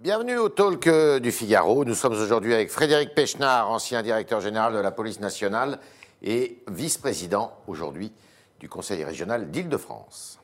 Bienvenue 0.00 0.38
au 0.38 0.48
Talk 0.48 0.86
euh, 0.86 1.18
du 1.18 1.32
Figaro. 1.32 1.84
Nous 1.84 1.96
sommes 1.96 2.12
aujourd'hui 2.12 2.54
avec 2.54 2.70
Frédéric 2.70 3.16
Pechnard, 3.16 3.68
ancien 3.68 4.00
directeur 4.00 4.40
général 4.40 4.72
de 4.72 4.78
la 4.78 4.92
police 4.92 5.18
nationale 5.18 5.80
et 6.22 6.62
vice-président 6.68 7.52
aujourd'hui 7.66 8.12
du 8.60 8.68
Conseil 8.68 9.02
régional 9.02 9.50
d'Île-de-France. 9.50 10.38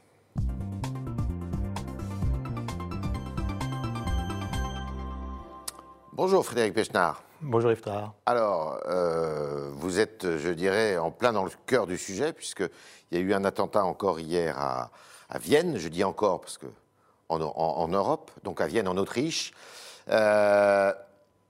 Bonjour 6.15 6.45
Frédéric 6.45 6.75
Pechnard. 6.75 7.23
Bonjour 7.41 7.71
Iftar. 7.71 8.13
Alors, 8.27 8.81
euh, 8.89 9.71
vous 9.75 10.01
êtes, 10.01 10.37
je 10.37 10.51
dirais, 10.51 10.99
en 10.99 11.13
plein 11.13 11.33
dans 11.33 11.45
le 11.45 11.53
cœur 11.67 11.87
du 11.87 11.97
sujet, 11.97 12.33
puisqu'il 12.33 12.69
y 13.13 13.17
a 13.19 13.21
eu 13.21 13.33
un 13.33 13.45
attentat 13.45 13.85
encore 13.85 14.19
hier 14.19 14.59
à, 14.59 14.91
à 15.31 15.39
Vienne. 15.39 15.77
Je 15.77 15.87
dis 15.87 16.03
encore 16.03 16.41
parce 16.41 16.59
que 16.59 16.67
en, 17.43 17.89
Europe, 17.89 18.31
donc 18.43 18.61
à 18.61 18.67
Vienne, 18.67 18.89
en 18.89 18.97
Autriche. 18.97 19.53
Euh, 20.09 20.93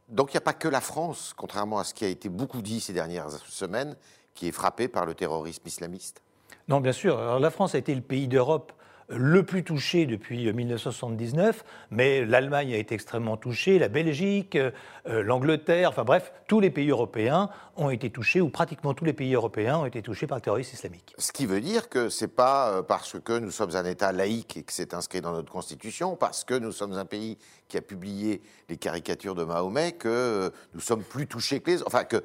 donc 0.08 0.32
il 0.32 0.36
n'y 0.36 0.38
a 0.38 0.42
pas 0.42 0.52
que 0.52 0.68
la 0.68 0.80
France, 0.80 1.34
contrairement 1.36 1.78
à 1.78 1.84
ce 1.84 1.94
qui 1.94 2.04
a 2.04 2.08
été 2.08 2.28
beaucoup 2.28 2.62
dit 2.62 2.80
ces 2.80 2.92
dernières 2.92 3.30
semaines, 3.30 3.96
qui 4.34 4.48
est 4.48 4.52
frappée 4.52 4.88
par 4.88 5.06
le 5.06 5.14
terrorisme 5.14 5.66
islamiste. 5.66 6.22
Non, 6.68 6.80
bien 6.80 6.92
sûr. 6.92 7.18
Alors, 7.18 7.38
la 7.38 7.50
France 7.50 7.74
a 7.74 7.78
été 7.78 7.94
le 7.94 8.00
pays 8.00 8.28
d'Europe 8.28 8.72
le 9.08 9.42
plus 9.42 9.64
touché 9.64 10.06
depuis 10.06 10.52
1979, 10.52 11.64
mais 11.90 12.24
l'Allemagne 12.24 12.72
a 12.74 12.78
été 12.78 12.94
extrêmement 12.94 13.36
touchée, 13.36 13.78
la 13.78 13.88
Belgique, 13.88 14.56
euh, 14.56 14.70
euh, 15.06 15.22
l'Angleterre, 15.22 15.90
enfin 15.90 16.04
bref, 16.04 16.32
tous 16.46 16.60
les 16.60 16.70
pays 16.70 16.90
européens 16.90 17.50
ont 17.76 17.90
été 17.90 18.10
touchés, 18.10 18.40
ou 18.40 18.48
pratiquement 18.48 18.94
tous 18.94 19.04
les 19.04 19.12
pays 19.12 19.34
européens 19.34 19.78
ont 19.78 19.86
été 19.86 20.02
touchés 20.02 20.26
par 20.26 20.38
le 20.38 20.42
terrorisme 20.42 20.74
islamique. 20.74 21.14
Ce 21.18 21.32
qui 21.32 21.46
veut 21.46 21.60
dire 21.60 21.88
que 21.88 22.08
ce 22.08 22.24
n'est 22.24 22.30
pas 22.30 22.70
euh, 22.70 22.82
parce 22.82 23.18
que 23.20 23.38
nous 23.38 23.50
sommes 23.50 23.76
un 23.76 23.84
État 23.84 24.12
laïque 24.12 24.56
et 24.56 24.62
que 24.62 24.72
c'est 24.72 24.94
inscrit 24.94 25.20
dans 25.20 25.32
notre 25.32 25.52
Constitution, 25.52 26.16
parce 26.16 26.44
que 26.44 26.54
nous 26.54 26.72
sommes 26.72 26.94
un 26.94 27.04
pays 27.04 27.38
qui 27.68 27.76
a 27.76 27.82
publié 27.82 28.42
les 28.68 28.76
caricatures 28.76 29.34
de 29.34 29.44
Mahomet, 29.44 29.92
que 29.92 30.08
euh, 30.08 30.50
nous 30.74 30.80
sommes 30.80 31.02
plus 31.02 31.26
touchés 31.26 31.60
que 31.60 31.70
les 31.70 31.82
Enfin, 31.84 32.04
que, 32.04 32.22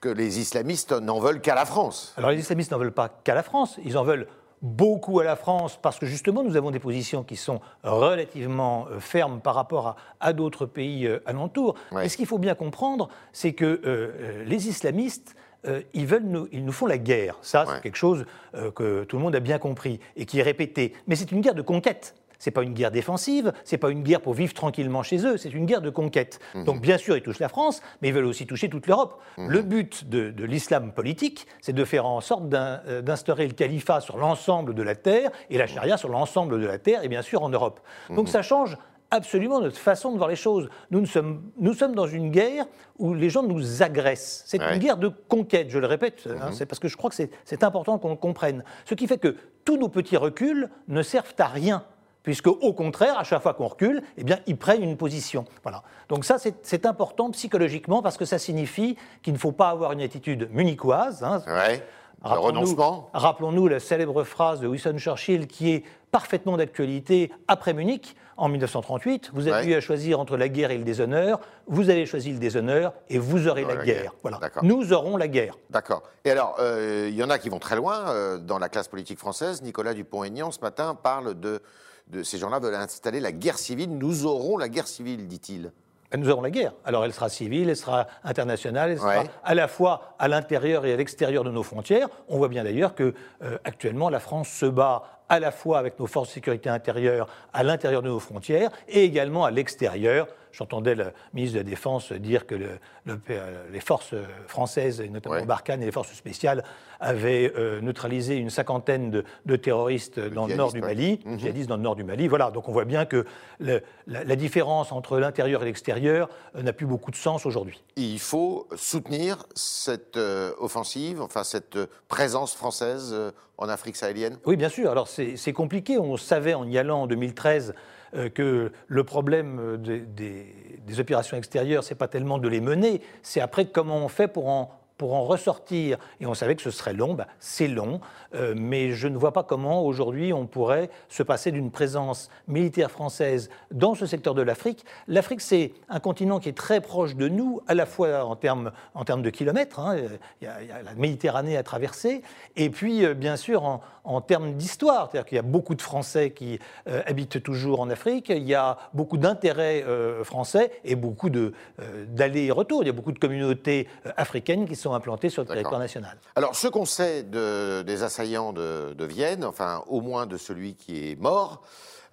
que 0.00 0.08
les 0.08 0.38
islamistes 0.38 0.92
n'en 0.92 1.18
veulent 1.18 1.40
qu'à 1.40 1.54
la 1.54 1.64
France. 1.64 2.14
Alors 2.16 2.30
les 2.30 2.38
islamistes 2.38 2.70
n'en 2.70 2.78
veulent 2.78 2.92
pas 2.92 3.08
qu'à 3.24 3.34
la 3.34 3.42
France, 3.42 3.78
ils 3.84 3.98
en 3.98 4.04
veulent 4.04 4.26
beaucoup 4.66 5.20
à 5.20 5.24
la 5.24 5.36
France 5.36 5.78
parce 5.80 5.98
que 5.98 6.06
justement 6.06 6.42
nous 6.42 6.56
avons 6.56 6.70
des 6.70 6.78
positions 6.78 7.22
qui 7.22 7.36
sont 7.36 7.60
relativement 7.84 8.86
euh, 8.90 9.00
fermes 9.00 9.40
par 9.40 9.54
rapport 9.54 9.86
à, 9.88 9.96
à 10.20 10.32
d'autres 10.32 10.66
pays 10.66 11.06
euh, 11.06 11.20
alentours. 11.26 11.74
Ouais. 11.92 12.06
Et 12.06 12.08
ce 12.08 12.16
qu'il 12.16 12.26
faut 12.26 12.38
bien 12.38 12.54
comprendre, 12.54 13.08
c'est 13.32 13.52
que 13.52 13.64
euh, 13.64 13.80
euh, 13.86 14.44
les 14.44 14.68
islamistes, 14.68 15.36
euh, 15.66 15.80
ils, 15.94 16.06
veulent 16.06 16.24
nous, 16.24 16.48
ils 16.52 16.64
nous 16.64 16.72
font 16.72 16.86
la 16.86 16.98
guerre. 16.98 17.36
Ça, 17.42 17.64
Ouais. 17.64 17.74
c'est 17.76 17.82
quelque 17.82 17.96
chose 17.96 18.24
euh, 18.54 18.70
que 18.70 19.04
tout 19.04 19.16
le 19.16 19.22
monde 19.22 19.34
a 19.36 19.40
bien 19.40 19.58
compris 19.58 20.00
et 20.16 20.26
qui 20.26 20.38
est 20.40 20.42
répété. 20.42 20.92
Mais 21.06 21.16
c'est 21.16 21.32
une 21.32 21.40
guerre 21.40 21.54
de 21.54 21.62
conquête. 21.62 22.14
C'est 22.38 22.50
pas 22.50 22.62
une 22.62 22.74
guerre 22.74 22.90
défensive, 22.90 23.52
c'est 23.64 23.78
pas 23.78 23.90
une 23.90 24.02
guerre 24.02 24.20
pour 24.20 24.34
vivre 24.34 24.52
tranquillement 24.54 25.02
chez 25.02 25.24
eux, 25.26 25.36
c'est 25.36 25.52
une 25.52 25.66
guerre 25.66 25.80
de 25.80 25.90
conquête. 25.90 26.38
Donc 26.54 26.80
bien 26.80 26.98
sûr, 26.98 27.16
ils 27.16 27.22
touchent 27.22 27.38
la 27.40 27.48
France, 27.48 27.80
mais 28.02 28.08
ils 28.08 28.14
veulent 28.14 28.24
aussi 28.26 28.46
toucher 28.46 28.68
toute 28.68 28.86
l'Europe. 28.86 29.20
Le 29.38 29.62
but 29.62 30.08
de, 30.08 30.30
de 30.30 30.44
l'islam 30.44 30.92
politique, 30.92 31.46
c'est 31.60 31.72
de 31.72 31.84
faire 31.84 32.06
en 32.06 32.20
sorte 32.20 32.44
euh, 32.54 33.02
d'instaurer 33.02 33.46
le 33.46 33.54
califat 33.54 34.00
sur 34.00 34.16
l'ensemble 34.18 34.74
de 34.74 34.82
la 34.82 34.94
terre 34.94 35.30
et 35.50 35.58
la 35.58 35.66
charia 35.66 35.96
sur 35.96 36.08
l'ensemble 36.08 36.60
de 36.60 36.66
la 36.66 36.78
terre 36.78 37.02
et 37.04 37.08
bien 37.08 37.22
sûr 37.22 37.42
en 37.42 37.48
Europe. 37.48 37.80
Donc 38.10 38.28
ça 38.28 38.42
change 38.42 38.76
absolument 39.12 39.60
notre 39.60 39.78
façon 39.78 40.10
de 40.12 40.16
voir 40.16 40.28
les 40.28 40.34
choses. 40.36 40.68
Nous, 40.90 41.00
ne 41.00 41.06
sommes, 41.06 41.42
nous 41.60 41.74
sommes 41.74 41.94
dans 41.94 42.08
une 42.08 42.30
guerre 42.32 42.64
où 42.98 43.14
les 43.14 43.30
gens 43.30 43.44
nous 43.44 43.82
agressent. 43.82 44.42
C'est 44.46 44.60
Ouais. 44.60 44.74
une 44.74 44.80
guerre 44.80 44.96
de 44.96 45.06
conquête, 45.08 45.70
je 45.70 45.78
le 45.78 45.86
répète, 45.86 46.28
hein, 46.28 46.50
c'est 46.52 46.66
parce 46.66 46.80
que 46.80 46.88
je 46.88 46.96
crois 46.96 47.08
que 47.10 47.16
c'est- 47.16 47.30
c'est 47.44 47.62
important 47.62 47.98
qu'on 47.98 48.10
le 48.10 48.16
comprenne. 48.16 48.64
Ce 48.84 48.94
qui 48.94 49.06
fait 49.06 49.18
que 49.18 49.36
tous 49.64 49.76
nos 49.76 49.88
petits 49.88 50.16
reculs 50.16 50.68
ne 50.88 51.02
servent 51.02 51.34
à 51.38 51.46
rien. 51.46 51.84
Puisque, 52.26 52.48
au 52.48 52.72
contraire, 52.72 53.16
à 53.20 53.22
chaque 53.22 53.40
fois 53.40 53.54
qu'on 53.54 53.68
recule, 53.68 54.02
eh 54.18 54.24
bien, 54.24 54.40
ils 54.48 54.56
prennent 54.56 54.82
une 54.82 54.96
position. 54.96 55.44
Voilà. 55.62 55.84
Donc 56.08 56.24
ça, 56.24 56.38
c'est 56.62 56.84
important 56.84 57.30
psychologiquement 57.30 58.02
parce 58.02 58.16
que 58.16 58.24
ça 58.24 58.36
signifie 58.36 58.96
qu'il 59.22 59.32
ne 59.32 59.38
faut 59.38 59.52
pas 59.52 59.68
avoir 59.70 59.92
une 59.92 60.00
attitude 60.00 60.48
munichoise. 60.50 61.22
hein. 61.22 61.40
Ouais. 61.46 61.86
Le 62.24 62.30
Rappelons-nous- 62.30 62.46
renoncement. 62.60 63.10
Rappelons-nous 63.14 63.68
la 63.68 63.78
célèbre 63.78 64.24
phrase 64.24 64.58
de 64.58 64.66
Winston 64.66 64.98
Churchill 64.98 65.46
qui 65.46 65.70
est 65.72 65.84
parfaitement 66.10 66.56
d'actualité 66.56 67.30
après 67.46 67.74
Munich 67.74 68.16
en 68.36 68.48
1938. 68.48 69.30
Vous 69.32 69.46
avez 69.46 69.66
Ouais. 69.66 69.72
eu 69.72 69.74
à 69.76 69.80
choisir 69.80 70.18
entre 70.18 70.36
la 70.36 70.48
guerre 70.48 70.72
et 70.72 70.78
le 70.78 70.82
déshonneur. 70.84 71.38
Vous 71.68 71.90
avez 71.90 72.06
choisi 72.06 72.32
le 72.32 72.38
déshonneur 72.40 72.92
et 73.08 73.18
vous 73.18 73.46
aurez 73.46 73.62
la, 73.64 73.76
guerre. 73.76 73.84
guerre. 74.02 74.14
Voilà. 74.22 74.38
D'accord. 74.38 74.64
Nous 74.64 74.92
aurons 74.92 75.16
la 75.16 75.28
guerre. 75.28 75.54
D'accord. 75.70 76.02
Et 76.24 76.32
alors, 76.32 76.56
euh, 76.58 77.06
il 77.08 77.14
y 77.14 77.22
en 77.22 77.30
a 77.30 77.38
qui 77.38 77.50
vont 77.50 77.60
très 77.60 77.76
loin. 77.76 78.08
euh, 78.08 78.38
dans 78.38 78.58
la 78.58 78.68
classe 78.68 78.88
politique 78.88 79.20
française, 79.20 79.62
Nicolas 79.62 79.94
Dupont-Aignan, 79.94 80.50
ce 80.50 80.60
matin, 80.60 80.96
parle 81.00 81.38
de, 81.38 81.60
de 82.08 82.22
ces 82.22 82.38
gens-là 82.38 82.58
veulent 82.58 82.74
installer 82.74 83.20
la 83.20 83.32
guerre 83.32 83.58
civile. 83.58 83.96
Nous 83.98 84.26
aurons 84.26 84.56
la 84.58 84.68
guerre 84.68 84.86
civile, 84.86 85.26
dit-il. 85.26 85.72
Ben, 86.12 86.20
Nous 86.20 86.30
aurons 86.30 86.42
la 86.42 86.50
guerre. 86.50 86.72
Alors 86.84 87.04
elle 87.04 87.12
sera 87.12 87.28
civile, 87.28 87.68
elle 87.68 87.76
sera 87.76 88.06
internationale, 88.22 88.90
elle 88.92 88.98
sera 88.98 89.20
Ouais. 89.22 89.30
à 89.42 89.54
la 89.54 89.66
fois 89.66 90.14
à 90.20 90.28
l'intérieur 90.28 90.86
et 90.86 90.92
à 90.92 90.96
l'extérieur 90.96 91.42
de 91.42 91.50
nos 91.50 91.64
frontières. 91.64 92.08
On 92.28 92.38
voit 92.38 92.48
bien 92.48 92.62
d'ailleurs 92.62 92.94
que 92.94 93.12
euh, 93.42 93.58
actuellement 93.64 94.08
la 94.08 94.20
France 94.20 94.48
se 94.48 94.66
bat 94.66 95.15
à 95.28 95.40
la 95.40 95.50
fois 95.50 95.78
avec 95.78 95.98
nos 95.98 96.06
forces 96.06 96.28
de 96.28 96.34
sécurité 96.34 96.68
intérieure 96.68 97.28
à 97.52 97.62
l'intérieur 97.62 98.02
de 98.02 98.08
nos 98.08 98.20
frontières 98.20 98.70
et 98.88 99.04
également 99.04 99.44
à 99.44 99.50
l'extérieur. 99.50 100.26
J'entendais 100.52 100.94
le 100.94 101.12
ministre 101.34 101.54
de 101.58 101.60
la 101.64 101.68
Défense 101.68 102.12
dire 102.12 102.46
que 102.46 102.54
le- 102.54 102.78
le- 103.04 103.20
euh, 103.28 103.66
les 103.70 103.80
forces 103.80 104.14
françaises, 104.46 105.02
et 105.02 105.08
notamment 105.10 105.34
Ouais. 105.34 105.44
Barkhane 105.44 105.82
et 105.82 105.86
les 105.86 105.92
forces 105.92 106.14
spéciales, 106.14 106.64
avaient 106.98 107.52
euh, 107.56 107.82
neutralisé 107.82 108.36
une 108.36 108.48
cinquantaine 108.48 109.10
de, 109.10 109.24
de 109.44 109.56
terroristes 109.56 110.18
dans 110.18 110.46
le 110.46 110.54
nord 110.54 110.72
du. 110.72 110.80
Mali, 110.80 111.20
djihadistes 111.36 111.68
dans 111.68 111.76
le 111.76 111.82
nord 111.82 111.94
du 111.94 112.04
Mali. 112.04 112.26
Voilà, 112.26 112.50
donc 112.50 112.70
on 112.70 112.72
voit 112.72 112.86
bien 112.86 113.04
que 113.04 113.26
la, 113.60 113.80
la 114.06 114.36
différence 114.36 114.92
entre 114.92 115.18
l'intérieur 115.18 115.60
et 115.62 115.66
l'extérieur 115.66 116.30
euh, 116.54 116.62
n'a 116.62 116.72
plus 116.72 116.86
beaucoup 116.86 117.10
de 117.10 117.16
sens 117.16 117.44
aujourd'hui. 117.44 117.82
Il 117.96 118.18
faut 118.20 118.66
soutenir 118.76 119.44
cette 119.54 120.16
euh, 120.16 120.52
offensive, 120.58 121.20
enfin 121.20 121.44
cette 121.44 121.76
présence 122.08 122.54
française 122.54 123.14
en 123.58 123.68
Afrique 123.68 123.96
sahélienne? 123.96 124.38
Oui, 124.46 124.56
bien 124.56 124.68
sûr. 124.68 124.90
Alors 124.90 125.08
c'est 125.36 125.52
compliqué. 125.52 125.98
On 125.98 126.16
savait 126.16 126.54
en 126.54 126.66
y 126.68 126.78
allant 126.78 127.02
en 127.02 127.06
2013 127.06 127.74
euh, 128.14 128.28
que 128.28 128.70
le 128.86 129.04
problème 129.04 129.58
euh, 129.60 129.76
des, 129.76 130.00
des- 130.00 130.46
des 130.86 131.00
opérations 131.00 131.36
extérieures, 131.36 131.82
c'est 131.82 131.96
pas 131.96 132.06
tellement 132.08 132.38
de 132.38 132.48
les 132.48 132.60
mener, 132.60 133.00
c'est 133.22 133.40
après 133.40 133.66
comment 133.66 133.96
on 133.96 134.08
fait 134.08 134.28
pour 134.28 134.48
en 134.48 134.70
pour 134.98 135.14
en 135.14 135.24
ressortir, 135.24 135.98
et 136.20 136.26
on 136.26 136.34
savait 136.34 136.56
que 136.56 136.62
ce 136.62 136.70
serait 136.70 136.94
long, 136.94 137.14
bah, 137.14 137.26
c'est 137.38 137.68
long, 137.68 138.00
euh, 138.34 138.54
mais 138.56 138.92
je 138.92 139.08
ne 139.08 139.16
vois 139.18 139.32
pas 139.32 139.42
comment 139.42 139.84
aujourd'hui 139.84 140.32
on 140.32 140.46
pourrait 140.46 140.88
se 141.08 141.22
passer 141.22 141.52
d'une 141.52 141.70
présence 141.70 142.30
militaire 142.48 142.90
française 142.90 143.50
dans 143.70 143.94
ce 143.94 144.06
secteur 144.06 144.34
de 144.34 144.42
l'Afrique. 144.42 144.84
L'Afrique, 145.06 145.40
c'est 145.42 145.72
un 145.88 146.00
continent 146.00 146.40
qui 146.40 146.48
est 146.48 146.56
très 146.56 146.80
proche 146.80 147.14
de 147.14 147.28
nous, 147.28 147.60
à 147.68 147.74
la 147.74 147.84
fois 147.86 148.24
en 148.24 148.36
termes, 148.36 148.72
en 148.94 149.04
termes 149.04 149.22
de 149.22 149.30
kilomètres, 149.30 149.80
hein, 149.80 149.96
il 150.40 150.46
y, 150.46 150.48
a- 150.48 150.82
la 150.82 150.94
Méditerranée 150.94 151.56
à 151.56 151.62
traverser, 151.62 152.22
et 152.56 152.70
puis 152.70 153.04
euh, 153.04 153.14
bien 153.14 153.36
sûr 153.36 153.64
en, 153.64 153.82
en 154.04 154.20
termes 154.20 154.54
d'histoire, 154.54 155.10
c'est-à-dire 155.10 155.26
qu'il 155.28 155.36
y 155.36 155.38
a 155.38 155.42
beaucoup 155.42 155.74
de 155.74 155.82
Français 155.82 156.30
qui 156.30 156.58
euh, 156.88 157.02
habitent 157.06 157.42
toujours 157.42 157.80
en 157.80 157.90
Afrique, 157.90 158.30
il 158.30 158.44
y 158.44 158.54
a 158.54 158.78
beaucoup 158.94 159.18
d'intérêts 159.18 159.84
français 160.22 160.70
et 160.84 160.94
beaucoup 160.94 161.28
d'allers 161.30 162.46
et 162.46 162.50
retours, 162.50 162.82
il 162.82 162.86
y 162.86 162.90
a 162.90 162.92
beaucoup 162.92 163.12
de 163.12 163.18
communautés 163.18 163.88
africaines 164.16 164.66
qui 164.66 164.76
sont 164.76 164.85
implantées 164.94 165.28
sur 165.30 165.42
le 165.42 165.48
territoire 165.48 165.78
national. 165.80 166.18
Alors, 166.34 166.54
ce 166.56 166.68
qu'on 166.68 166.84
sait 166.84 167.22
de- 167.22 167.82
des 167.82 168.02
assaillants 168.02 168.52
de, 168.52 168.94
de 168.94 169.04
Vienne, 169.04 169.44
enfin, 169.44 169.82
au 169.88 170.00
moins 170.00 170.26
de 170.26 170.36
celui 170.36 170.74
qui 170.74 171.10
est 171.10 171.20
mort, 171.20 171.62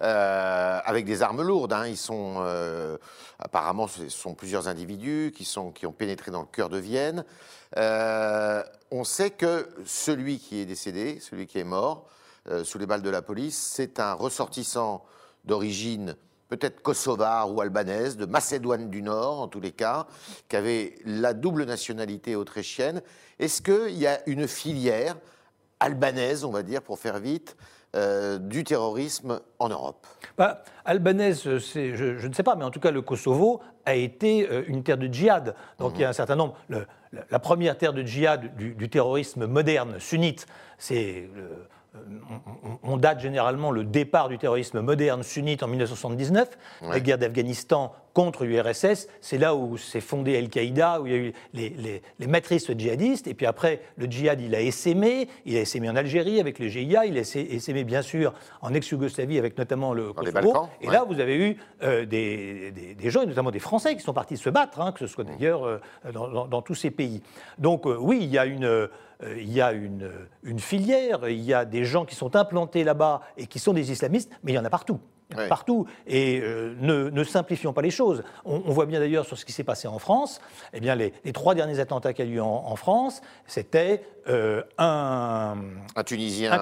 euh, 0.02 0.80
avec 0.84 1.04
des 1.04 1.22
armes 1.22 1.42
lourdes, 1.42 1.72
hein, 1.72 1.86
ils 1.86 1.96
sont 1.96 2.36
euh, 2.38 2.98
apparemment, 3.38 3.86
ce 3.86 4.08
sont 4.08 4.34
plusieurs 4.34 4.68
individus 4.68 5.32
qui, 5.36 5.44
sont, 5.44 5.70
qui 5.70 5.86
ont 5.86 5.92
pénétré 5.92 6.30
dans 6.30 6.40
le 6.40 6.46
cœur 6.46 6.68
de 6.68 6.78
Vienne. 6.78 7.24
Euh, 7.76 8.62
on 8.90 9.04
sait 9.04 9.30
que 9.30 9.68
celui 9.86 10.38
qui 10.38 10.60
est 10.60 10.66
décédé, 10.66 11.20
celui 11.20 11.46
qui 11.46 11.58
est 11.58 11.64
mort, 11.64 12.06
sous 12.64 12.76
les 12.78 12.84
balles 12.86 13.00
de 13.02 13.08
la 13.08 13.22
police, 13.22 13.56
c'est 13.56 13.98
un 14.00 14.12
ressortissant 14.12 15.02
d'origine 15.46 16.14
peut-être 16.56 16.82
kosovare 16.82 17.52
ou 17.52 17.60
albanaise, 17.60 18.16
de 18.16 18.26
Macédoine 18.26 18.90
du 18.90 19.02
Nord 19.02 19.40
en 19.40 19.48
tous 19.48 19.60
les 19.60 19.72
cas, 19.72 20.06
qui 20.48 20.56
avait 20.56 20.94
la 21.04 21.34
double 21.34 21.64
nationalité 21.64 22.36
autrichienne. 22.36 23.02
Est-ce 23.38 23.62
qu'il 23.62 23.98
y 23.98 24.06
a 24.06 24.20
une 24.28 24.46
filière 24.46 25.16
albanaise, 25.80 26.44
on 26.44 26.50
va 26.50 26.62
dire, 26.62 26.82
pour 26.82 26.98
faire 26.98 27.18
vite, 27.18 27.56
euh, 27.96 28.38
du 28.38 28.64
terrorisme 28.64 29.40
en 29.58 29.68
Europe? 29.68 30.06
Bah, 30.38 30.62
albanaise, 30.84 31.42
je, 31.42 32.26
ne 32.26 32.32
sais 32.32 32.42
pas, 32.42 32.56
mais 32.56 32.64
en 32.64 32.70
tout 32.70 32.80
cas, 32.80 32.90
le 32.90 33.02
Kosovo 33.02 33.60
a 33.84 33.94
été 33.94 34.48
euh, 34.50 34.64
une 34.66 34.82
terre 34.82 34.98
de 34.98 35.06
djihad. 35.06 35.54
Donc 35.78 35.92
il 35.96 36.00
y 36.00 36.04
a 36.04 36.08
un 36.08 36.14
certain 36.14 36.36
nombre. 36.36 36.56
la, 36.68 37.38
première 37.38 37.76
terre 37.76 37.92
de 37.92 38.02
djihad 38.02 38.56
du, 38.56 38.88
terrorisme 38.88 39.46
moderne, 39.46 39.98
sunnite, 39.98 40.46
c'est. 40.78 41.28
On, 42.62 42.92
on- 42.92 42.96
date 42.96 43.20
généralement 43.20 43.70
le 43.70 43.84
départ 43.84 44.28
du 44.28 44.38
terrorisme 44.38 44.80
moderne 44.80 45.22
sunnite 45.22 45.62
en 45.62 45.68
1979. 45.68 46.48
La 46.82 47.00
guerre 47.00 47.18
d'Afghanistan 47.18 47.92
contre 48.14 48.44
l'URSS. 48.44 49.08
C'est 49.20 49.38
là 49.38 49.54
où 49.54 49.76
s'est 49.76 50.00
fondé 50.00 50.36
Al-Qaïda, 50.38 51.00
où 51.00 51.06
il 51.06 51.12
y 51.12 51.14
a 51.14 51.18
eu 51.18 51.32
les, 51.52 52.02
les, 52.18 52.26
matrices 52.26 52.70
djihadistes. 52.70 53.26
Et 53.26 53.34
puis 53.34 53.44
après, 53.44 53.82
le 53.96 54.06
djihad, 54.06 54.40
il 54.40 54.54
a 54.54 54.60
essaimé. 54.60 55.28
Il 55.44 55.56
a 55.56 55.60
essaimé 55.60 55.90
en 55.90 55.96
Algérie 55.96 56.40
avec 56.40 56.58
le 56.58 56.68
GIA. 56.68 57.04
Il 57.06 57.18
a 57.18 57.20
essaimé, 57.20 57.84
bien 57.84 58.02
sûr, 58.02 58.32
en 58.62 58.72
ex-Yougoslavie 58.72 59.38
avec 59.38 59.58
notamment 59.58 59.92
le 59.92 60.12
Kosovo. 60.12 60.68
et 60.80 60.86
là, 60.86 61.04
vous 61.06 61.20
avez 61.20 61.36
eu 61.36 61.56
euh, 61.82 62.06
des, 62.06 62.72
des, 62.96 63.10
gens, 63.10 63.22
et 63.22 63.26
notamment 63.26 63.50
des 63.50 63.58
Français, 63.58 63.96
qui 63.96 64.02
sont 64.02 64.14
partis 64.14 64.36
se 64.36 64.50
battre, 64.50 64.80
hein, 64.80 64.92
que 64.92 65.00
ce 65.00 65.06
soit 65.06 65.24
d'ailleurs 65.24 65.64
euh, 65.64 65.78
dans, 66.12 66.46
dans, 66.46 66.62
tous 66.62 66.74
ces 66.74 66.90
pays. 66.90 67.22
Donc 67.58 67.86
euh, 67.86 67.96
oui, 67.98 68.20
il 68.22 68.30
y 68.30 68.38
a 68.38 68.46
une 68.46 68.88
il 69.36 69.52
y 69.52 69.60
a 69.60 69.72
une, 69.72 70.10
une, 70.42 70.58
filière, 70.58 71.28
il 71.28 71.42
y 71.42 71.54
a 71.54 71.64
des 71.64 71.84
gens 71.84 72.04
qui 72.04 72.14
sont 72.14 72.36
implantés 72.36 72.84
là-bas 72.84 73.22
et 73.36 73.46
qui 73.46 73.58
sont 73.58 73.72
des 73.72 73.90
islamistes, 73.90 74.30
mais 74.42 74.52
il 74.52 74.54
y 74.54 74.58
en 74.58 74.64
a 74.64 74.70
partout 74.70 75.00
partout. 75.48 75.86
Et 76.06 76.40
euh, 76.42 76.74
ne, 76.80 77.24
simplifions 77.24 77.72
pas 77.72 77.82
les 77.82 77.90
choses. 77.90 78.22
On, 78.44 78.58
voit 78.58 78.86
bien 78.86 79.00
d'ailleurs 79.00 79.26
sur 79.26 79.38
ce 79.38 79.44
qui 79.44 79.52
s'est 79.52 79.64
passé 79.64 79.88
en 79.88 79.98
France. 79.98 80.40
Eh 80.72 80.80
bien, 80.80 80.94
les, 80.94 81.12
trois 81.32 81.54
derniers 81.54 81.80
attentats 81.80 82.12
qu'il 82.12 82.26
y 82.26 82.32
a 82.32 82.32
eu 82.32 82.40
en, 82.40 82.76
France, 82.76 83.22
c'était 83.46 84.02
euh, 84.28 84.62
un, 84.78 85.56
un 85.96 86.04
Tunisien, 86.04 86.52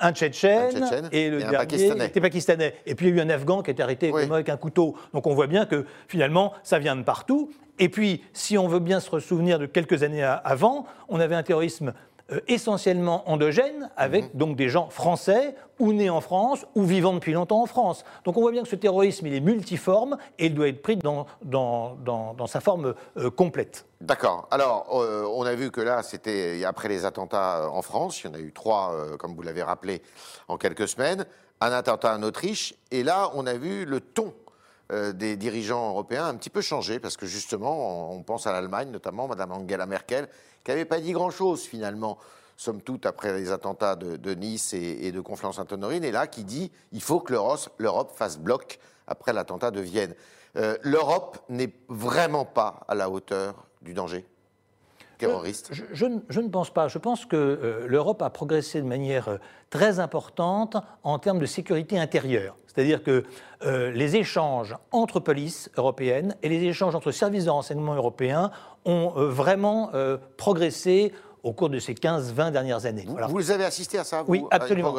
un, 0.00 0.12
Tchétchène, 0.12 1.08
et 1.12 1.30
le 1.30 1.38
dernier 1.38 1.56
pakistanais. 1.56 2.06
était 2.06 2.20
pakistanais. 2.20 2.74
Et 2.84 2.94
puis 2.94 3.08
il 3.08 3.16
y 3.16 3.20
a 3.20 3.22
eu 3.22 3.26
un 3.26 3.30
Afghan 3.30 3.62
qui 3.62 3.70
a 3.70 3.72
été 3.72 3.82
arrêté 3.82 4.12
avec 4.12 4.48
un 4.48 4.56
couteau. 4.56 4.96
Donc 5.12 5.26
on 5.26 5.34
voit 5.34 5.46
bien 5.46 5.66
que 5.66 5.86
finalement, 6.08 6.52
ça 6.62 6.78
vient 6.78 6.96
de 6.96 7.02
partout. 7.02 7.50
Et 7.78 7.88
puis, 7.88 8.24
si 8.32 8.56
on 8.56 8.68
veut 8.68 8.78
bien 8.78 9.00
se 9.00 9.10
ressouvenir 9.10 9.58
de 9.58 9.66
quelques 9.66 10.02
années 10.02 10.22
avant, 10.22 10.86
on 11.08 11.20
avait 11.20 11.34
un 11.34 11.42
terrorisme 11.42 11.92
euh, 12.32 12.40
essentiellement 12.48 13.28
endogène, 13.30 13.90
avec 13.98 14.32
mhm. 14.32 14.38
donc 14.38 14.56
des 14.56 14.70
gens 14.70 14.88
français, 14.88 15.54
ou 15.78 15.92
nés 15.92 16.08
en 16.08 16.22
France, 16.22 16.64
ou 16.74 16.84
vivant 16.84 17.12
depuis 17.12 17.34
longtemps 17.34 17.60
en 17.60 17.66
France. 17.66 18.02
Donc 18.24 18.38
on 18.38 18.40
voit 18.40 18.50
bien 18.50 18.62
que 18.62 18.68
ce 18.68 18.76
terrorisme, 18.76 19.26
il 19.26 19.34
est 19.34 19.40
multiforme, 19.40 20.16
et 20.38 20.46
il 20.46 20.54
doit 20.54 20.68
être 20.68 20.80
pris 20.80 20.96
dans, 20.96 21.26
dans, 21.42 21.96
dans, 21.96 22.46
sa 22.46 22.60
forme 22.60 22.94
euh, 23.18 23.28
complète. 23.28 23.84
D'accord. 24.00 24.48
Alors, 24.50 24.86
euh, 24.94 25.28
on 25.34 25.44
a 25.44 25.54
vu 25.54 25.70
que 25.70 25.82
là, 25.82 26.02
c'était 26.02 26.64
après 26.64 26.88
les 26.88 27.04
attentats 27.04 27.68
en 27.70 27.82
France, 27.82 28.22
il 28.22 28.28
y 28.28 28.30
en 28.30 28.34
a 28.34 28.40
eu 28.40 28.52
trois, 28.52 29.18
comme 29.18 29.34
vous 29.34 29.42
l'avez 29.42 29.62
rappelé, 29.62 30.00
en 30.48 30.56
quelques 30.56 30.88
semaines, 30.88 31.26
un 31.60 31.72
attentat 31.72 32.16
en 32.16 32.22
Autriche, 32.22 32.74
et 32.90 33.02
là, 33.02 33.30
on 33.34 33.46
a 33.46 33.54
vu 33.54 33.84
le 33.84 34.00
ton 34.00 34.32
des 34.90 35.36
dirigeants 35.36 35.88
européens 35.90 36.26
un 36.26 36.34
petit 36.34 36.50
peu 36.50 36.60
changer, 36.60 37.00
parce 37.00 37.16
que 37.16 37.26
justement, 37.26 38.12
on 38.12 38.22
pense 38.22 38.46
à 38.46 38.52
l'Allemagne, 38.52 38.90
notamment 38.90 39.26
Mme 39.26 39.52
Angela 39.52 39.86
Merkel, 39.86 40.28
qui 40.62 40.70
n'avait 40.70 40.84
pas 40.84 41.00
dit 41.00 41.12
grand-chose 41.12 41.62
finalement, 41.62 42.18
somme 42.56 42.82
toute, 42.82 43.06
après 43.06 43.32
les 43.32 43.50
attentats 43.50 43.96
de, 43.96 44.34
Nice 44.34 44.74
et, 44.74 45.10
de 45.12 45.20
Conflans-Sainte-Honorine, 45.20 46.04
et 46.04 46.12
là 46.12 46.26
qui 46.26 46.44
dit 46.44 46.70
il 46.92 47.02
faut 47.02 47.20
que 47.20 47.32
l'Europe 47.32 48.12
fasse 48.14 48.38
bloc 48.38 48.78
après 49.06 49.32
l'attentat 49.32 49.70
de 49.70 49.80
Vienne. 49.80 50.14
Euh, 50.56 50.76
L'Europe 50.82 51.38
n'est 51.48 51.72
vraiment 51.88 52.44
pas 52.44 52.84
à 52.88 52.94
la 52.94 53.10
hauteur 53.10 53.66
du 53.82 53.92
danger 53.92 54.24
terroriste 55.18 55.70
je, 55.92 56.06
ne 56.06 56.48
pense 56.48 56.72
pas. 56.72 56.88
Je 56.88 56.98
pense 56.98 57.24
que 57.24 57.36
euh, 57.36 57.86
l'Europe 57.86 58.22
a 58.22 58.30
progressé 58.30 58.80
de 58.80 58.86
manière 58.86 59.28
euh, 59.28 59.36
très 59.70 60.00
importante 60.00 60.76
en 61.02 61.18
termes 61.18 61.38
de 61.38 61.46
sécurité 61.46 61.98
intérieure. 61.98 62.56
C'est-à-dire 62.74 63.02
que 63.02 63.24
les 63.94 64.16
échanges 64.16 64.76
entre 64.90 65.20
polices 65.20 65.70
européennes 65.78 66.36
et 66.42 66.48
les 66.50 66.64
échanges 66.64 66.94
entre 66.94 67.12
services 67.12 67.46
de 67.46 67.50
renseignement 67.50 67.94
européens 67.94 68.50
ont 68.84 69.12
euh, 69.16 69.28
vraiment 69.28 69.90
euh, 69.94 70.18
progressé 70.36 71.12
au 71.44 71.52
cours 71.52 71.68
de 71.68 71.78
ces 71.78 71.92
15-20 71.92 72.50
dernières 72.50 72.86
années. 72.86 73.04
Vous, 73.06 73.16
vous, 73.28 73.50
avez 73.50 73.64
assisté 73.64 73.98
à 73.98 74.04
ça 74.04 74.22
vous, 74.22 74.32
Oui, 74.32 74.44
absolument. 74.50 74.94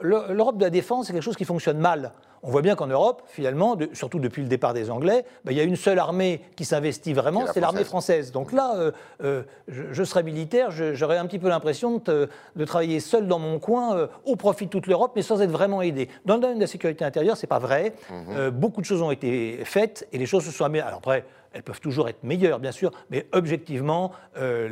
L'Europe 0.00 0.56
de 0.56 0.62
la 0.62 0.70
défense, 0.70 1.08
c'est 1.08 1.12
quelque 1.12 1.22
chose 1.22 1.36
qui 1.36 1.44
fonctionne 1.44 1.78
mal. 1.78 2.12
On 2.42 2.50
voit 2.50 2.62
bien 2.62 2.74
qu'en 2.74 2.86
Europe, 2.86 3.22
finalement, 3.26 3.76
surtout 3.92 4.18
depuis 4.18 4.40
le 4.40 4.48
départ 4.48 4.72
des 4.72 4.90
Anglais, 4.90 5.26
bah, 5.44 5.52
il 5.52 5.58
y 5.58 5.60
a 5.60 5.64
une 5.64 5.76
seule 5.76 5.98
armée 5.98 6.40
qui 6.56 6.64
s'investit 6.64 7.12
vraiment, 7.12 7.44
c'est 7.52 7.60
l'armée 7.60 7.84
française. 7.84 8.32
Donc 8.32 8.52
là, 8.52 8.92
euh, 9.22 9.42
je, 9.68 10.04
serais 10.04 10.22
militaire, 10.22 10.70
j'aurais 10.70 11.18
un 11.18 11.26
petit 11.26 11.38
peu 11.38 11.48
l'impression 11.48 12.00
de, 12.06 12.28
travailler 12.64 13.00
seul 13.00 13.26
dans 13.26 13.40
mon 13.40 13.58
coin 13.58 14.08
au 14.24 14.36
profit 14.36 14.66
de 14.66 14.70
toute 14.70 14.86
l'Europe, 14.86 15.12
mais 15.16 15.22
sans 15.22 15.42
être 15.42 15.50
vraiment 15.50 15.82
aidé. 15.82 16.08
Dans 16.24 16.36
le 16.36 16.40
domaine 16.40 16.56
de 16.56 16.62
la 16.62 16.66
sécurité 16.68 17.04
intérieure, 17.04 17.36
c'est 17.36 17.46
pas 17.46 17.58
vrai. 17.58 17.94
Mhm. 18.10 18.50
beaucoup 18.50 18.80
de 18.80 18.86
choses 18.86 19.02
ont 19.02 19.10
été 19.10 19.60
faites 19.64 20.06
et 20.12 20.18
les 20.18 20.26
choses 20.26 20.44
se 20.44 20.52
sont 20.52 20.64
améliorées. 20.64 20.88
Alors 20.88 20.98
après, 21.00 21.24
elles 21.52 21.62
peuvent 21.62 21.80
toujours 21.80 22.08
être 22.08 22.22
meilleures, 22.22 22.60
bien 22.60 22.72
sûr, 22.72 22.92
mais 23.10 23.26
objectivement, 23.32 24.12
euh, 24.36 24.68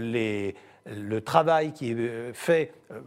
le 0.97 1.21
travail 1.21 1.73
qui 1.73 1.91
est 1.91 1.95
euh, 1.95 2.33
fait, 2.33 2.73
euh, 2.91 3.01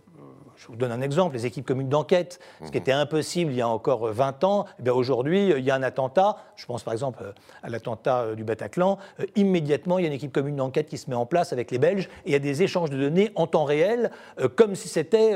je 0.56 0.68
vous 0.68 0.76
donne 0.76 0.92
un 0.92 1.02
exemple, 1.02 1.36
les 1.36 1.46
équipes 1.46 1.66
communes 1.66 1.90
d'enquête, 1.90 2.40
ce 2.60 2.66
qui 2.66 2.78
mhm. 2.78 2.82
était 2.82 2.92
impossible 2.92 3.52
il 3.52 3.58
y 3.58 3.62
a 3.62 3.68
encore 3.68 4.08
20 4.08 4.44
ans, 4.44 4.66
eh 4.86 4.90
aujourd'hui, 4.90 5.50
il 5.50 5.64
y 5.64 5.72
a 5.72 5.76
un 5.76 5.84
attentat, 5.84 6.38
je 6.56 6.66
pense 6.66 6.84
par 6.84 6.94
exemple 6.94 7.34
à 7.64 7.70
l'attentat 7.70 8.36
du 8.36 8.44
Bataclan, 8.44 9.00
immédiatement, 9.36 9.98
il 9.98 10.04
y 10.04 10.06
a 10.06 10.08
une 10.08 10.14
équipe 10.14 10.34
commune 10.34 10.58
d'enquête 10.58 10.88
qui 10.88 10.98
se 10.98 11.10
met 11.10 11.16
en 11.16 11.26
place 11.26 11.52
avec 11.54 11.72
les 11.72 11.80
Belges, 11.80 12.10
et 12.26 12.30
il 12.30 12.32
y 12.34 12.36
a 12.36 12.40
des 12.40 12.62
échanges 12.62 12.92
de 12.92 12.98
données 12.98 13.32
en 13.36 13.48
temps 13.48 13.66
réel, 13.66 14.12
comme 14.56 14.76
si 14.76 14.88
c'était 14.88 15.32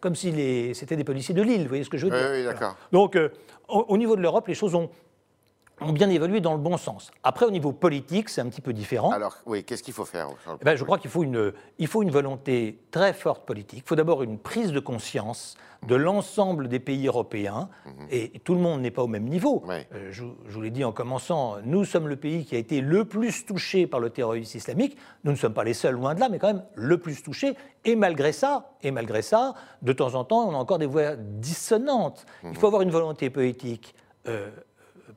comme 0.00 0.14
si 0.14 0.74
c'était 0.74 0.96
des 0.96 1.04
policiers 1.04 1.34
de 1.34 1.42
Lille, 1.42 1.62
vous 1.62 1.68
voyez 1.68 1.84
ce 1.84 1.90
que 1.90 1.98
je 1.98 2.06
veux 2.06 2.16
dire 2.16 2.28
Oui, 2.32 2.44
d'accord. 2.44 2.76
Donc, 2.92 3.18
au 3.68 3.98
niveau 3.98 4.16
de 4.16 4.22
l'Europe, 4.22 4.48
les 4.48 4.54
choses 4.54 4.74
ont 4.74 4.88
ont 5.80 5.92
bien 5.92 6.08
évolué 6.08 6.40
dans 6.40 6.52
le 6.52 6.58
bon 6.58 6.76
sens. 6.76 7.10
Après, 7.22 7.44
au 7.46 7.50
niveau 7.50 7.72
politique, 7.72 8.28
c'est 8.28 8.40
un 8.40 8.48
petit 8.48 8.60
peu 8.60 8.72
différent. 8.72 9.10
Alors, 9.10 9.36
oui, 9.46 9.64
qu'est-ce 9.64 9.82
qu'il 9.82 9.94
faut 9.94 10.04
faire 10.04 10.28
eh 10.60 10.64
ben, 10.64 10.76
Je 10.76 10.84
crois 10.84 10.98
qu'il 10.98 11.10
faut 11.10 11.22
une, 11.22 11.52
il 11.78 11.86
faut 11.86 12.02
une 12.02 12.10
volonté 12.10 12.80
très 12.90 13.12
forte 13.12 13.44
politique. 13.44 13.80
Il 13.84 13.88
faut 13.88 13.96
d'abord 13.96 14.22
une 14.22 14.38
prise 14.38 14.72
de 14.72 14.80
conscience 14.80 15.56
de 15.86 15.94
l'ensemble 15.94 16.68
des 16.68 16.80
pays 16.80 17.06
européens, 17.06 17.68
mhm. 17.84 18.06
et, 18.10 18.38
tout 18.40 18.54
le 18.54 18.60
monde 18.60 18.80
n'est 18.80 18.90
pas 18.90 19.02
au 19.02 19.08
même 19.08 19.24
niveau. 19.24 19.62
Euh, 19.68 20.08
je, 20.10 20.24
vous 20.46 20.60
l'ai 20.60 20.70
dit 20.70 20.84
en 20.84 20.92
commençant, 20.92 21.56
nous 21.64 21.84
sommes 21.84 22.08
le 22.08 22.16
pays 22.16 22.44
qui 22.44 22.54
a 22.54 22.58
été 22.58 22.80
le 22.80 23.04
plus 23.04 23.44
touché 23.44 23.86
par 23.86 24.00
le 24.00 24.10
terrorisme 24.10 24.56
islamique. 24.56 24.96
Nous 25.24 25.32
ne 25.32 25.36
sommes 25.36 25.54
pas 25.54 25.64
les 25.64 25.74
seuls, 25.74 25.94
loin 25.94 26.14
de 26.14 26.20
là, 26.20 26.28
mais 26.28 26.38
quand 26.38 26.48
même 26.48 26.64
le 26.74 26.98
plus 26.98 27.22
touché. 27.22 27.56
Et 27.84 27.96
malgré 27.96 28.32
ça, 28.32 28.72
et 28.82 28.90
malgré 28.90 29.22
ça, 29.22 29.54
de 29.82 29.92
temps 29.92 30.14
en 30.14 30.24
temps, 30.24 30.48
on 30.48 30.54
a 30.54 30.58
encore 30.58 30.78
des 30.78 30.86
voix 30.86 31.16
dissonantes. 31.16 32.24
Il 32.44 32.56
faut 32.56 32.66
avoir 32.66 32.82
une 32.82 32.90
volonté 32.90 33.30
politique. 33.30 33.94
Euh, 34.26 34.50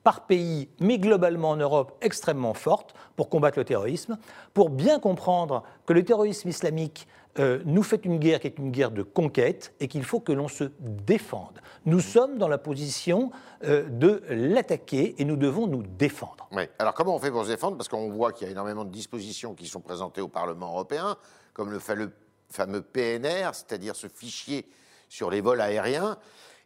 par 0.04 0.26
pays, 0.26 0.70
mais 0.80 0.98
globalement 0.98 1.52
en 1.52 1.56
Europe, 1.56 1.98
extrêmement 2.02 2.54
forte 2.54 2.94
pour 3.16 3.30
combattre 3.30 3.60
le 3.60 3.66
terrorisme, 3.66 4.18
pour 4.54 4.70
bien 4.70 5.00
comprendre 5.00 5.64
que 5.86 5.94
le 5.94 6.04
terrorisme 6.04 6.50
islamique 6.50 7.08
euh, 7.38 7.62
nous 7.66 7.84
fait 7.84 8.06
une 8.06 8.18
guerre 8.18 8.40
qui 8.40 8.48
est 8.48 8.58
une 8.58 8.72
guerre 8.72 8.92
de 8.92 9.04
conquête 9.04 9.74
et 9.80 9.88
qu'il 9.88 10.04
faut 10.04 10.20
que 10.20 10.32
l'on 10.32 10.48
se 10.48 10.66
défende. 10.80 11.62
Nous 11.86 12.00
sommes 12.00 12.38
dans 12.38 12.48
la 12.48 12.58
position 12.58 13.32
euh, 13.64 13.88
de 13.88 14.24
l'attaquer 14.30 15.16
et 15.20 15.26
nous 15.26 15.36
devons 15.36 15.68
nous 15.68 15.84
défendre. 15.84 16.48
Oui. 16.52 16.64
Alors 16.80 16.94
comment 16.94 17.16
on 17.16 17.20
fait 17.20 17.32
pour 17.32 17.44
se 17.44 17.50
défendre? 17.50 17.78
Parce 17.78 17.88
qu'on 17.88 18.10
voit 18.10 18.34
qu'il 18.34 18.48
y 18.48 18.50
a 18.50 18.52
énormément 18.52 18.84
de 18.84 18.92
dispositions 18.92 19.54
qui 19.54 19.68
sont 19.68 19.82
présentées 19.82 20.22
au 20.22 20.28
Parlement 20.28 20.72
européen, 20.72 21.18
comme 21.54 21.72
le 21.72 21.80
fameux 21.80 22.82
PNR, 22.82 23.52
c'est-à-dire 23.54 23.96
ce 23.96 24.08
fichier 24.08 24.68
sur 25.08 25.30
les 25.30 25.42
vols 25.42 25.62
aériens. 25.62 26.18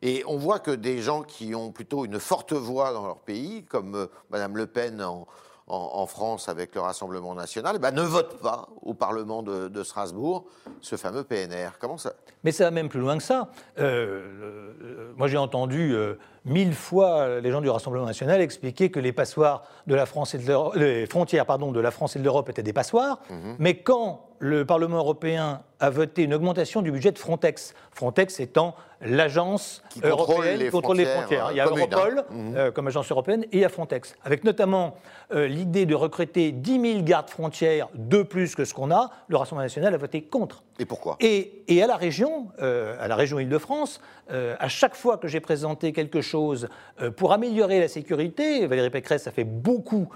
Et 0.05 0.21
on 0.27 0.35
voit 0.35 0.59
que 0.59 0.71
des 0.71 1.01
gens 1.01 1.23
qui 1.23 1.55
ont 1.55 1.71
plutôt 1.71 2.03
une 2.03 2.19
forte 2.19 2.51
voix 2.51 2.91
dans 2.91 3.07
leur 3.07 3.19
pays, 3.19 3.63
comme 3.63 3.95
euh, 3.95 4.07
Mme 4.31 4.57
Le 4.57 4.67
Pen 4.67 5.01
en, 5.01 6.05
France 6.07 6.49
avec 6.49 6.75
le 6.75 6.81
Rassemblement 6.81 7.33
national, 7.33 7.79
bah, 7.79 7.91
ne 7.91 8.01
votent 8.01 8.37
pas 8.41 8.67
au 8.81 8.93
Parlement 8.93 9.41
de, 9.41 9.83
Strasbourg 9.83 10.45
ce 10.81 10.97
fameux 10.97 11.23
PNR. 11.23 11.79
Comment 11.79 11.97
ça? 11.97 12.13
Mais 12.43 12.51
ça 12.51 12.65
va 12.65 12.71
même 12.71 12.89
plus 12.89 12.99
loin 12.99 13.17
que 13.17 13.23
ça. 13.23 13.49
Euh, 13.79 15.13
moi, 15.15 15.27
j'ai 15.27 15.37
entendu 15.37 15.95
euh, 15.95 16.15
mille 16.45 16.73
fois 16.73 17.39
les 17.39 17.51
gens 17.51 17.61
du 17.61 17.69
Rassemblement 17.69 18.05
national 18.05 18.41
expliquer 18.41 18.89
que 18.89 18.99
les 18.99 19.13
passoires 19.13 19.63
de 19.87 19.95
la 19.95 20.05
France 20.05 20.35
et 20.35 20.37
de 20.37 20.77
les 20.77 21.05
frontières 21.05 21.45
pardon, 21.45 21.71
de 21.71 21.79
la 21.79 21.91
France 21.91 22.15
et 22.15 22.19
de 22.19 22.23
l'Europe 22.23 22.49
étaient 22.49 22.63
des 22.63 22.73
passoires. 22.73 23.19
Mhm. 23.29 23.55
Mais 23.59 23.75
quand 23.75 24.27
le 24.39 24.65
Parlement 24.65 24.97
européen 24.97 25.61
a 25.79 25.89
voté 25.89 26.23
une 26.23 26.33
augmentation 26.33 26.81
du 26.81 26.91
budget 26.91 27.11
de 27.13 27.19
Frontex, 27.19 27.73
Frontex 27.91 28.41
étant 28.41 28.75
l'agence 28.99 29.81
européenne 30.03 30.59
qui 30.59 30.69
contrôle 30.69 30.97
les 30.97 31.05
frontières. 31.05 31.47
Il 31.51 31.57
y 31.57 31.59
a 31.61 31.65
Europol 31.65 32.25
mhm. 32.29 32.55
euh, 32.55 32.71
comme 32.71 32.87
agence 32.87 33.09
européenne 33.09 33.43
et 33.43 33.57
il 33.57 33.59
y 33.59 33.65
a 33.65 33.69
Frontex, 33.69 34.15
avec 34.23 34.43
notamment 34.43 34.95
euh, 35.33 35.47
l'idée 35.47 35.85
de 35.85 35.95
recruter 35.95 36.51
10 36.51 36.93
000 36.93 37.03
gardes 37.03 37.29
frontières 37.29 37.87
de 37.95 38.21
plus 38.21 38.55
que 38.55 38.65
ce 38.65 38.73
qu'on 38.73 38.91
a. 38.91 39.11
Le 39.29 39.37
Rassemblement 39.37 39.63
national 39.63 39.93
a 39.93 39.97
voté 39.97 40.21
contre. 40.21 40.63
Et 40.79 40.85
pourquoi? 40.85 41.17
Et, 41.19 41.63
et, 41.67 41.83
à 41.83 41.87
la 41.87 41.97
région, 41.97 42.47
euh, 42.61 42.95
à 42.99 43.07
la 43.07 43.15
région 43.15 43.39
Île-de-France, 43.39 44.01
à 44.29 44.69
chaque 44.69 44.95
fois 44.95 45.17
que 45.17 45.27
j'ai 45.27 45.41
présenté 45.41 45.91
quelque 45.91 46.21
chose 46.21 46.69
pour 47.17 47.33
améliorer 47.33 47.79
la 47.81 47.89
sécurité, 47.89 48.65
Valérie 48.65 48.89
Pécresse 48.89 49.27
a 49.27 49.31
fait 49.31 49.43
beaucoup 49.43 50.07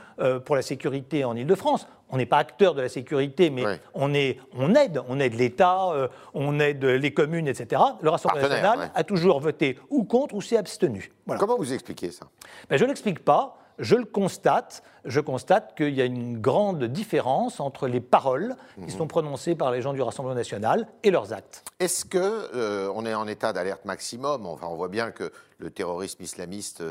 pour 0.46 0.56
la 0.56 0.62
sécurité 0.62 1.26
en 1.26 1.36
Île-de-France. 1.36 1.88
On 2.10 2.18
n'est 2.18 2.26
pas 2.26 2.38
acteur 2.38 2.74
de 2.74 2.82
la 2.82 2.88
sécurité, 2.90 3.50
mais 3.50 3.64
on, 3.94 4.14
est, 4.14 4.40
on 4.58 4.74
aide, 4.76 5.02
on 5.10 5.20
aide 5.20 5.34
l'État, 5.36 6.10
on 6.34 6.60
aide 6.60 6.86
les 6.86 7.14
communes, 7.14 7.50
etc. 7.50 7.82
Le 8.02 8.10
Rassemblement 8.10 8.48
national 8.48 8.92
a 8.96 9.04
toujours 9.04 9.42
voté 9.42 9.78
ou 9.90 10.06
contre 10.06 10.34
ou 10.36 10.42
s'est 10.42 10.58
abstenu. 10.58 11.12
Comment 11.38 11.58
vous 11.58 11.74
expliquez 11.74 12.10
ça? 12.12 12.28
Ben, 12.70 12.78
Je 12.78 12.86
ne 12.86 12.90
l'explique 12.90 13.24
pas. 13.24 13.58
Je 13.80 13.96
le 13.96 14.06
constate. 14.06 14.84
Je 15.06 15.20
constate 15.20 15.76
qu'il 15.76 15.94
y 15.94 16.02
a 16.02 16.06
une 16.06 16.40
grande 16.40 16.84
différence 16.86 17.60
entre 17.60 17.88
les 17.88 18.02
paroles 18.02 18.56
qui 18.76 18.82
mhm. 18.82 18.90
sont 18.90 19.08
prononcées 19.08 19.56
par 19.56 19.72
les 19.72 19.82
gens 19.82 19.94
du 19.94 20.02
Rassemblement 20.02 20.36
national 20.36 20.88
et 21.04 21.12
leurs 21.12 21.34
actes. 21.34 21.64
Est-ce 21.80 22.06
que 22.06 22.18
euh, 22.18 22.92
on 22.96 23.06
est 23.06 23.14
en 23.14 23.28
état 23.28 23.54
d'alerte 23.54 23.86
maximum? 23.86 24.46
Enfin, 24.46 24.68
on 24.68 24.76
voit 24.76 24.90
bien 24.90 25.12
que 25.12 25.32
le 25.60 25.70
terrorisme 25.70 26.24
islamiste 26.24 26.84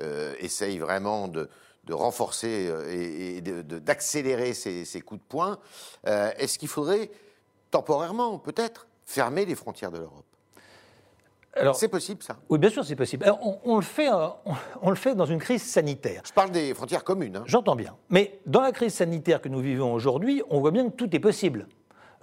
euh, 0.00 0.34
essaye 0.38 0.78
vraiment 0.78 1.28
de, 1.28 1.48
renforcer 1.90 2.68
euh, 2.68 2.90
et, 2.90 3.40
d'accélérer 3.40 4.54
ses, 4.54 5.00
coups 5.00 5.20
de 5.20 5.26
poing. 5.26 5.58
Est-ce 6.04 6.58
qu'il 6.58 6.68
faudrait 6.68 7.10
temporairement, 7.70 8.38
peut-être, 8.38 8.86
fermer 9.04 9.44
les 9.44 9.54
frontières 9.54 9.90
de 9.90 9.98
l'Europe? 9.98 10.24
C'est 11.74 11.88
possible, 11.88 12.22
ça 12.22 12.36
Oui, 12.48 12.58
bien 12.58 12.70
sûr, 12.70 12.84
c'est 12.84 12.96
possible. 12.96 13.30
On, 13.64 13.76
le 13.76 13.82
fait, 13.82 14.12
euh, 14.12 14.28
on, 14.82 14.90
le 14.90 14.96
fait 14.96 15.14
dans 15.14 15.26
une 15.26 15.38
crise 15.38 15.62
sanitaire. 15.62 16.22
Je 16.24 16.32
parle 16.32 16.50
des 16.50 16.74
frontières 16.74 17.04
communes. 17.04 17.36
Hein. 17.36 17.44
J'entends 17.46 17.76
bien. 17.76 17.94
Mais 18.10 18.40
dans 18.46 18.60
la 18.60 18.72
crise 18.72 18.94
sanitaire 18.94 19.40
que 19.40 19.48
nous 19.48 19.60
vivons 19.60 19.92
aujourd'hui, 19.92 20.42
on 20.50 20.60
voit 20.60 20.70
bien 20.70 20.88
que 20.88 20.94
tout 20.94 21.14
est 21.14 21.20
possible. 21.20 21.66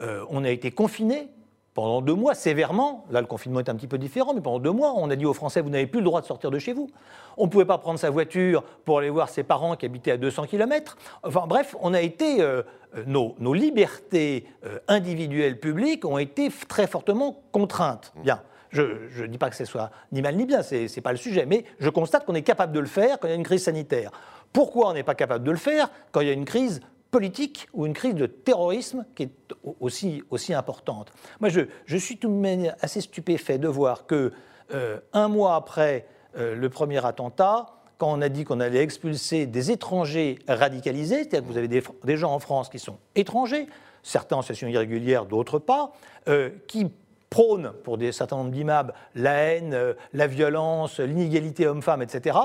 Euh, 0.01 0.25
on 0.29 0.43
a 0.43 0.49
été 0.49 0.71
confinés 0.71 1.29
pendant 1.73 2.01
deux 2.01 2.13
mois, 2.13 2.35
sévèrement. 2.35 3.05
Là, 3.09 3.21
le 3.21 3.27
confinement 3.27 3.59
est 3.59 3.69
un 3.69 3.75
petit 3.75 3.87
peu 3.87 3.97
différent, 3.97 4.33
mais 4.33 4.41
pendant 4.41 4.59
deux 4.59 4.71
mois, 4.71 4.93
on 4.95 5.09
a 5.09 5.15
dit 5.15 5.25
aux 5.25 5.33
Français, 5.33 5.61
vous 5.61 5.69
n'avez 5.69 5.87
plus 5.87 6.01
le 6.01 6.05
droit 6.05 6.21
de 6.21 6.25
sortir 6.25 6.51
de 6.51 6.59
chez 6.59 6.73
vous. 6.73 6.89
On 7.37 7.45
ne 7.45 7.49
pouvait 7.49 7.65
pas 7.65 7.79
prendre 7.79 7.97
sa 7.97 8.11
voiture 8.11 8.63
pour 8.85 8.99
aller 8.99 9.09
voir 9.09 9.29
ses 9.29 9.43
parents 9.43 9.75
qui 9.75 9.85
habitaient 9.85 10.11
à 10.11 10.17
200 10.17 10.45
km. 10.45 10.97
Enfin 11.23 11.45
bref, 11.47 11.75
on 11.81 11.93
a 11.93 12.01
été... 12.01 12.41
Euh, 12.41 12.61
nos, 13.07 13.33
nos, 13.39 13.55
libertés 13.55 14.45
individuelles 14.87 15.59
publiques 15.59 16.05
ont 16.05 16.19
été 16.19 16.51
très 16.67 16.85
fortement 16.85 17.41
contraintes. 17.51 18.13
Bien. 18.23 18.39
Je 18.73 19.21
ne 19.21 19.27
dis 19.27 19.37
pas 19.37 19.49
que 19.49 19.55
ce 19.55 19.65
soit 19.65 19.91
ni 20.11 20.21
mal 20.21 20.35
ni 20.35 20.45
bien, 20.45 20.63
ce 20.63 20.75
n'est 20.75 21.01
pas 21.01 21.11
le 21.11 21.17
sujet, 21.17 21.45
mais 21.45 21.63
je 21.79 21.89
constate 21.89 22.25
qu'on 22.25 22.35
est 22.35 22.41
capable 22.41 22.73
de 22.73 22.79
le 22.79 22.87
faire 22.87 23.19
quand 23.19 23.27
il 23.27 23.31
y 23.31 23.33
a 23.33 23.37
une 23.37 23.43
crise 23.43 23.63
sanitaire. 23.63 24.11
Pourquoi 24.51 24.89
on 24.89 24.93
n'est 24.93 25.03
pas 25.03 25.15
capable 25.15 25.45
de 25.45 25.51
le 25.51 25.57
faire 25.57 25.89
quand 26.11 26.21
il 26.21 26.27
y 26.27 26.29
a 26.29 26.33
une 26.33 26.45
crise 26.45 26.81
politique 27.11 27.67
ou 27.73 27.85
une 27.85 27.93
crise 27.93 28.15
de 28.15 28.25
terrorisme 28.25 29.05
qui 29.15 29.23
est 29.23 29.31
aussi, 29.79 30.23
aussi 30.31 30.53
importante? 30.53 31.11
Moi, 31.39 31.49
je, 31.49 31.97
suis 31.97 32.17
tout 32.17 32.29
de 32.29 32.33
même 32.33 32.73
assez 32.81 33.01
stupéfait 33.01 33.59
de 33.59 33.67
voir 33.67 34.07
que 34.07 34.31
euh, 34.73 34.99
un 35.13 35.27
mois 35.27 35.55
après 35.55 36.07
euh, 36.35 36.55
le 36.55 36.69
premier 36.69 37.05
attentat, 37.05 37.67
quand 37.99 38.11
on 38.11 38.21
a 38.21 38.29
dit 38.29 38.43
qu'on 38.43 38.59
allait 38.59 38.81
expulser 38.81 39.45
des 39.45 39.71
étrangers 39.71 40.39
radicalisés, 40.47 41.23
c'est-à-dire 41.23 41.41
que 41.41 41.51
vous 41.51 41.57
avez 41.57 41.67
des, 41.67 42.17
gens 42.17 42.33
en 42.33 42.39
France 42.39 42.69
qui 42.69 42.79
sont 42.79 42.97
étrangers, 43.15 43.67
certains 44.01 44.37
en 44.37 44.41
situation 44.41 44.67
irrégulière, 44.67 45.25
d'autres 45.25 45.59
pas, 45.59 45.93
euh, 46.27 46.49
qui 46.67 46.91
prône 47.33 47.73
pour 47.83 47.97
des 47.97 48.11
certain 48.11 48.37
nombre 48.37 48.51
d'imams 48.51 48.91
la 49.15 49.33
haine, 49.33 49.73
euh, 49.73 49.93
la 50.13 50.27
violence, 50.27 50.99
l'inégalité 50.99 51.65
homme-femme, 51.65 52.03
etc. 52.03 52.37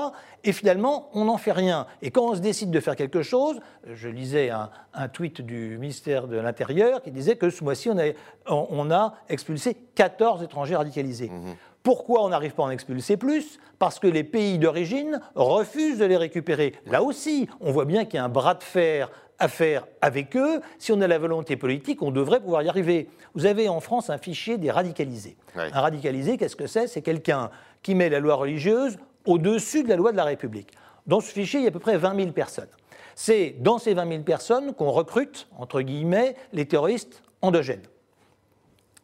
Et 0.43 0.51
finalement, 0.51 1.11
on 1.13 1.25
n'en 1.25 1.37
fait 1.37 1.51
rien. 1.51 1.85
Et 2.01 2.09
quand 2.09 2.23
on 2.23 2.33
se 2.33 2.39
décide 2.39 2.71
de 2.71 2.79
faire 2.79 2.95
quelque 2.95 3.21
chose, 3.21 3.59
je 3.85 4.09
lisais 4.09 4.49
un, 4.49 5.07
tweet 5.09 5.41
du 5.41 5.77
ministère 5.77 6.27
de 6.27 6.37
l'Intérieur 6.37 7.03
qui 7.03 7.11
disait 7.11 7.35
que 7.35 7.51
ce 7.51 7.63
mois-ci, 7.63 7.91
on 7.91 7.99
a, 7.99 8.13
on 8.47 8.89
a 8.89 9.13
expulsé 9.29 9.77
14 9.93 10.41
étrangers 10.41 10.75
radicalisés. 10.75 11.29
Mmh. 11.29 11.53
Pourquoi 11.83 12.23
on 12.23 12.29
n'arrive 12.29 12.55
pas 12.55 12.63
à 12.63 12.65
en 12.65 12.71
expulser 12.71 13.15
plus? 13.15 13.59
Parce 13.77 13.99
que 13.99 14.07
les 14.07 14.23
pays 14.23 14.57
d'origine 14.57 15.21
refusent 15.35 15.99
de 15.99 16.05
les 16.05 16.17
récupérer. 16.17 16.73
Là 16.87 17.03
aussi, 17.03 17.47
on 17.61 17.71
voit 17.71 17.85
bien 17.85 18.05
qu'il 18.05 18.15
y 18.15 18.17
a 18.17 18.25
un 18.25 18.29
bras 18.29 18.55
de 18.55 18.63
fer 18.63 19.11
à 19.39 19.47
faire 19.47 19.87
avec 20.01 20.35
eux. 20.35 20.61
Si 20.77 20.91
on 20.91 21.01
a 21.01 21.07
la 21.07 21.17
volonté 21.17 21.55
politique, 21.55 22.01
on 22.01 22.11
devrait 22.11 22.39
pouvoir 22.39 22.61
y 22.61 22.69
arriver. 22.69 23.09
Vous 23.35 23.45
avez 23.45 23.69
en 23.69 23.79
France 23.79 24.09
un 24.09 24.17
fichier 24.17 24.57
des 24.57 24.71
radicalisés. 24.71 25.37
Un 25.55 25.81
radicalisé, 25.81 26.37
qu'est-ce 26.37 26.55
que 26.55 26.67
c'est? 26.67 26.87
C'est 26.87 27.01
quelqu'un 27.01 27.49
qui 27.81 27.95
met 27.95 28.09
la 28.09 28.19
loi 28.19 28.35
religieuse 28.35 28.97
au-dessus 29.25 29.83
de 29.83 29.89
la 29.89 29.95
loi 29.95 30.11
de 30.11 30.17
la 30.17 30.25
République. 30.25 30.71
Dans 31.07 31.21
ce 31.21 31.31
fichier, 31.31 31.59
il 31.59 31.63
y 31.63 31.67
a 31.67 31.69
à 31.69 31.71
peu 31.71 31.79
près 31.79 31.97
20 31.97 32.15
000 32.15 32.31
personnes. 32.31 32.69
C'est 33.15 33.55
dans 33.59 33.77
ces 33.79 33.93
20 33.93 34.07
000 34.07 34.23
personnes 34.23 34.73
qu'on 34.73 34.91
recrute, 34.91 35.47
entre 35.57 35.81
guillemets, 35.81 36.35
les 36.53 36.65
terroristes 36.65 37.21
endogènes 37.41 37.81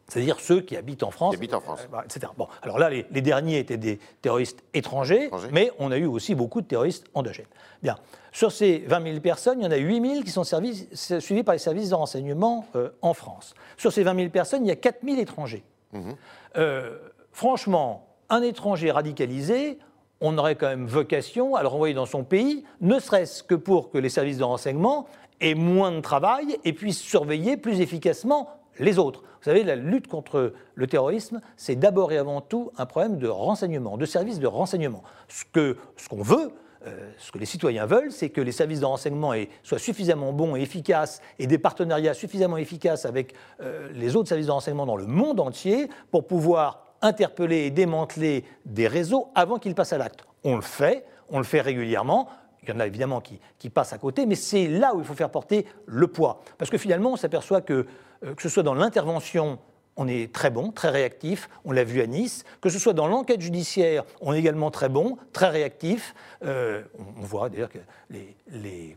c'est-à-dire 0.08 0.38
ceux 0.38 0.60
qui 0.60 0.76
habitent 0.76 1.02
en 1.02 1.10
France, 1.10 1.34
habitent 1.34 1.54
en 1.54 1.60
France. 1.60 1.80
Euh, 1.92 2.00
etc. 2.04 2.32
Bon, 2.36 2.46
alors 2.62 2.78
là, 2.78 2.90
les, 2.90 3.02
derniers 3.22 3.58
étaient 3.58 3.76
des 3.76 3.98
terroristes 4.22 4.62
étrangers, 4.72 5.30
mais 5.50 5.72
on 5.78 5.90
a 5.90 5.96
eu 5.96 6.06
aussi 6.06 6.34
beaucoup 6.34 6.60
de 6.60 6.66
terroristes 6.66 7.06
endogènes. 7.14 7.46
Bien. 7.82 7.96
Sur 8.32 8.52
ces 8.52 8.78
20 8.86 9.02
000 9.02 9.20
personnes, 9.20 9.60
il 9.60 9.64
y 9.64 9.66
en 9.66 9.70
a 9.70 9.76
8 9.76 10.08
000 10.08 10.22
qui 10.22 10.30
sont 10.30 10.44
suivis 10.44 11.42
par 11.42 11.54
les 11.54 11.58
services 11.58 11.90
de 11.90 11.94
renseignement 11.94 12.66
euh, 12.76 12.90
en 13.02 13.14
France. 13.14 13.54
Sur 13.76 13.92
ces 13.92 14.04
20 14.04 14.14
000 14.16 14.30
personnes, 14.30 14.64
il 14.64 14.68
y 14.68 14.72
a 14.72 14.76
4 14.76 14.98
000 15.04 15.18
étrangers. 15.18 15.64
Mhm. 15.92 16.14
Euh, 16.56 16.98
franchement, 17.32 18.06
un 18.28 18.42
étranger 18.42 18.92
radicalisé, 18.92 19.78
on 20.20 20.38
aurait 20.38 20.54
quand 20.54 20.68
même 20.68 20.86
vocation 20.86 21.56
à 21.56 21.62
le 21.62 21.68
renvoyer 21.68 21.94
dans 21.94 22.06
son 22.06 22.22
pays, 22.22 22.64
ne 22.80 22.98
serait-ce 22.98 23.42
que 23.42 23.54
pour 23.54 23.90
que 23.90 23.98
les 23.98 24.08
services 24.08 24.38
de 24.38 24.44
renseignement 24.44 25.06
aient 25.40 25.54
moins 25.54 25.92
de 25.92 26.00
travail 26.00 26.58
et 26.64 26.72
puissent 26.72 27.00
surveiller 27.00 27.56
plus 27.56 27.80
efficacement 27.80 28.50
les 28.78 28.98
autres. 28.98 29.22
Vous 29.22 29.44
savez, 29.44 29.64
la 29.64 29.76
lutte 29.76 30.08
contre 30.08 30.52
le 30.74 30.86
terrorisme, 30.86 31.40
c'est 31.56 31.76
d'abord 31.76 32.12
et 32.12 32.18
avant 32.18 32.40
tout 32.40 32.72
un 32.76 32.86
problème 32.86 33.18
de 33.18 33.28
renseignement, 33.28 33.96
de 33.96 34.06
services 34.06 34.38
de 34.38 34.46
renseignement. 34.46 35.02
Ce 35.28 35.44
qu'on 35.44 35.78
ce 35.96 36.08
qu'on 36.08 36.22
veut, 36.22 36.52
euh, 36.86 37.10
ce 37.18 37.32
que 37.32 37.38
les 37.38 37.46
citoyens 37.46 37.86
veulent, 37.86 38.12
c'est 38.12 38.28
que 38.28 38.40
les 38.40 38.52
services 38.52 38.80
de 38.80 38.84
renseignement 38.84 39.32
soient 39.62 39.78
suffisamment 39.78 40.32
bons 40.32 40.56
et 40.56 40.62
efficaces 40.62 41.20
et 41.38 41.46
des 41.46 41.58
partenariats 41.58 42.14
suffisamment 42.14 42.58
efficaces 42.58 43.06
avec 43.06 43.34
euh, 43.60 43.88
les 43.92 44.14
autres 44.14 44.28
services 44.28 44.46
de 44.46 44.52
renseignement 44.52 44.86
dans 44.86 44.96
le 44.96 45.06
monde 45.06 45.40
entier 45.40 45.88
pour 46.10 46.26
pouvoir 46.26 46.86
interpeller 47.02 47.66
et 47.66 47.70
démanteler 47.70 48.44
des 48.64 48.86
réseaux 48.86 49.28
avant 49.34 49.58
qu'ils 49.58 49.74
passent 49.74 49.92
à 49.92 49.98
l'acte. 49.98 50.24
On 50.44 50.54
le 50.54 50.62
fait, 50.62 51.04
on 51.28 51.38
le 51.38 51.44
fait 51.44 51.60
régulièrement. 51.60 52.28
Il 52.62 52.68
y 52.70 52.72
en 52.72 52.80
a 52.80 52.86
évidemment 52.86 53.20
qui, 53.20 53.40
qui 53.58 53.70
passent 53.70 53.92
à 53.92 53.98
côté, 53.98 54.26
mais 54.26 54.34
c'est 54.34 54.66
là 54.66 54.94
où 54.94 55.00
il 55.00 55.04
faut 55.04 55.14
faire 55.14 55.30
porter 55.30 55.66
le 55.86 56.06
poids. 56.06 56.40
Parce 56.58 56.70
que 56.70 56.78
finalement, 56.78 57.12
on 57.12 57.16
s'aperçoit 57.16 57.60
que 57.60 57.86
que 58.20 58.42
ce 58.42 58.48
soit 58.48 58.62
dans 58.62 58.74
l'intervention, 58.74 59.58
on 59.96 60.06
est 60.06 60.32
très 60.32 60.50
bon, 60.50 60.70
très 60.70 60.90
réactif, 60.90 61.48
on 61.64 61.72
l'a 61.72 61.84
vu 61.84 62.00
à 62.00 62.06
Nice, 62.06 62.44
que 62.60 62.68
ce 62.68 62.78
soit 62.78 62.92
dans 62.92 63.08
l'enquête 63.08 63.40
judiciaire, 63.40 64.04
on 64.20 64.32
est 64.34 64.38
également 64.38 64.70
très 64.70 64.88
bon, 64.88 65.16
très 65.32 65.48
réactif. 65.48 66.14
Euh, 66.44 66.82
on, 66.98 67.22
voit 67.22 67.48
d'ailleurs 67.48 67.70
que 67.70 67.78
les, 68.10 68.36
les, 68.52 68.96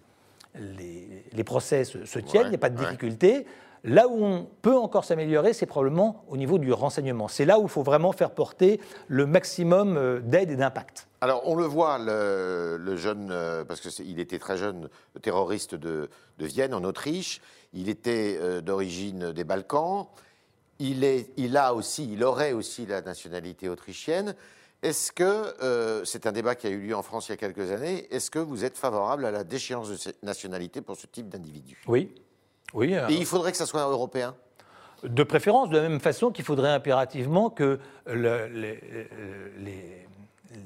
les, 1.33 1.43
procès 1.43 1.85
se, 1.85 2.19
tiennent, 2.19 2.47
il 2.47 2.49
n'y 2.49 2.55
a 2.55 2.59
pas 2.59 2.69
de 2.69 2.77
difficulté. 2.77 3.45
Là 3.83 4.07
où 4.07 4.23
on 4.23 4.47
peut 4.61 4.75
encore 4.75 5.05
s'améliorer, 5.05 5.53
c'est 5.53 5.65
probablement 5.65 6.25
au 6.27 6.37
niveau 6.37 6.57
du 6.57 6.73
renseignement. 6.73 7.27
C'est 7.27 7.45
là 7.45 7.59
où 7.59 7.63
il 7.63 7.69
faut 7.69 7.83
vraiment 7.83 8.11
faire 8.11 8.31
porter 8.31 8.79
le 9.07 9.25
maximum 9.25 9.97
euh, 9.97 10.19
d'aide 10.19 10.51
et 10.51 10.55
d'impact. 10.55 11.07
Alors, 11.21 11.41
on 11.45 11.55
le 11.55 11.65
voit, 11.65 11.97
le, 11.97 12.95
jeune, 12.95 13.33
parce 13.67 13.81
qu'il 13.81 14.19
était 14.19 14.39
très 14.39 14.57
jeune, 14.57 14.89
le 15.15 15.19
terroriste 15.19 15.75
de, 15.75 16.09
de 16.37 16.45
Vienne, 16.45 16.73
en 16.73 16.83
Autriche, 16.85 17.41
il 17.73 17.89
était 17.89 18.37
euh, 18.39 18.61
d'origine 18.61 19.31
des 19.31 19.43
Balkans. 19.43 20.07
Il, 20.79 21.03
est, 21.03 21.31
il, 21.37 21.57
a 21.57 21.73
aussi, 21.73 22.09
il 22.11 22.23
aurait 22.23 22.53
aussi 22.53 22.85
la 22.85 23.01
nationalité 23.01 23.67
autrichienne. 23.67 24.35
Est-ce 24.81 25.11
que, 25.11 25.53
euh, 25.61 26.05
c'est 26.05 26.25
un 26.25 26.31
débat 26.31 26.55
qui 26.55 26.67
a 26.67 26.69
eu 26.69 26.79
lieu 26.79 26.95
en 26.95 27.03
France 27.03 27.27
il 27.27 27.31
y 27.31 27.33
a 27.33 27.37
quelques 27.37 27.71
années, 27.71 28.07
est-ce 28.11 28.31
que 28.31 28.39
vous 28.39 28.63
êtes 28.63 28.77
favorable 28.77 29.25
à 29.25 29.31
la 29.31 29.43
déchéance 29.43 29.89
de 29.89 29.97
cette 29.97 30.23
nationalité 30.23 30.81
pour 30.81 30.95
ce 30.95 31.05
type 31.05 31.27
d'individu? 31.27 31.81
Oui. 31.87 32.13
Oui 32.73 32.95
Et 33.09 33.13
il 33.13 33.25
faudrait 33.25 33.51
que 33.51 33.57
ça 33.57 33.65
soit 33.65 33.81
européen 33.81 34.35
De 35.03 35.23
préférence, 35.23 35.69
de 35.69 35.77
la 35.77 35.89
même 35.89 35.99
façon 35.99 36.31
qu'il 36.31 36.45
faudrait 36.45 36.71
impérativement 36.71 37.49
que 37.49 37.79
les, 38.07 38.79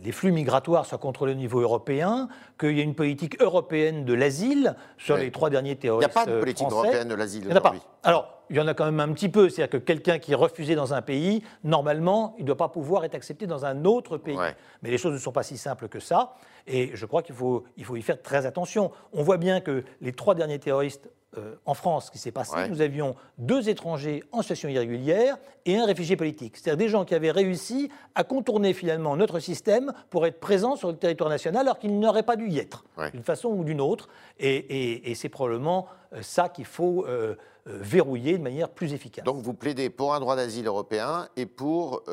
les 0.03 0.11
flux 0.11 0.31
migratoires 0.31 0.85
soient 0.85 0.97
contrôlés 0.97 1.33
au 1.33 1.37
niveau 1.37 1.59
européen, 1.59 2.27
qu'il 2.59 2.77
y 2.77 2.79
ait 2.79 2.83
une 2.83 2.95
politique 2.95 3.41
européenne 3.41 4.05
de 4.05 4.13
l'asile 4.13 4.75
sur 4.97 5.17
les 5.17 5.31
trois 5.31 5.49
derniers 5.49 5.75
terroristes. 5.75 6.11
Il 6.13 6.15
n'y 6.15 6.21
a 6.21 6.25
pas 6.25 6.31
de 6.31 6.39
politique 6.39 6.67
européenne 6.69 7.07
de 7.07 7.15
l'asile 7.15 7.47
aujourd'hui. 7.47 7.81
Alors, 8.03 8.29
il 8.49 8.57
y 8.57 8.59
en 8.59 8.67
a 8.67 8.73
quand 8.73 8.85
même 8.85 8.99
un 8.99 9.11
petit 9.13 9.29
peu. 9.29 9.49
C'est-à-dire 9.49 9.79
que 9.79 9.83
quelqu'un 9.83 10.19
qui 10.19 10.33
est 10.33 10.35
refusé 10.35 10.75
dans 10.75 10.93
un 10.93 11.01
pays, 11.01 11.43
normalement, 11.63 12.35
il 12.37 12.41
ne 12.41 12.47
doit 12.47 12.57
pas 12.57 12.69
pouvoir 12.69 13.03
être 13.05 13.15
accepté 13.15 13.47
dans 13.47 13.65
un 13.65 13.85
autre 13.85 14.17
pays. 14.17 14.37
Mais 14.81 14.91
les 14.91 14.97
choses 14.97 15.13
ne 15.13 15.17
sont 15.17 15.31
pas 15.31 15.43
si 15.43 15.57
simples 15.57 15.87
que 15.87 15.99
ça. 15.99 16.35
Et 16.67 16.91
je 16.93 17.05
crois 17.05 17.21
qu'il 17.21 17.35
faut, 17.35 17.63
il 17.77 17.85
faut 17.85 17.95
y 17.95 18.01
faire 18.01 18.21
très 18.21 18.45
attention. 18.45 18.91
On 19.11 19.23
voit 19.23 19.37
bien 19.37 19.59
que 19.61 19.83
les 20.01 20.13
trois 20.13 20.35
derniers 20.35 20.59
terroristes 20.59 21.09
euh, 21.37 21.55
en 21.65 21.73
France, 21.73 22.07
ce 22.07 22.11
qui 22.11 22.17
s'est 22.17 22.31
passé, 22.31 22.55
nous 22.69 22.81
avions 22.81 23.15
deux 23.37 23.69
étrangers 23.69 24.23
en 24.31 24.41
situation 24.41 24.69
irrégulière 24.69 25.37
et 25.65 25.77
un 25.77 25.85
réfugié 25.85 26.15
politique. 26.15 26.57
C'est-à-dire 26.57 26.77
des 26.77 26.89
gens 26.89 27.05
qui 27.05 27.15
avaient 27.15 27.31
réussi 27.31 27.89
à 28.15 28.23
contourner 28.23 28.73
finalement 28.73 29.15
notre 29.15 29.39
système 29.39 29.93
pour 30.09 30.25
être 30.27 30.39
présents 30.39 30.75
sur 30.75 30.89
le 30.89 30.97
territoire 30.97 31.29
national 31.29 31.61
alors 31.61 31.79
qu'ils 31.79 31.99
n'auraient 31.99 32.23
pas 32.23 32.35
dû 32.35 32.49
y 32.49 32.59
être, 32.59 32.83
d'une 33.13 33.23
façon 33.23 33.49
ou 33.49 33.63
d'une 33.63 33.81
autre. 33.81 34.09
Et, 34.39 35.13
c'est 35.15 35.29
probablement 35.29 35.87
euh, 36.13 36.21
ça 36.21 36.49
qu'il 36.49 36.65
faut 36.65 37.05
euh, 37.07 37.35
verrouiller 37.65 38.37
de 38.37 38.43
manière 38.43 38.69
plus 38.69 38.93
efficace. 38.93 39.23
Donc 39.23 39.37
vous 39.37 39.53
plaidez 39.53 39.89
pour 39.89 40.13
un 40.13 40.19
droit 40.19 40.35
d'asile 40.35 40.67
européen 40.67 41.29
et 41.37 41.45
pour 41.45 42.03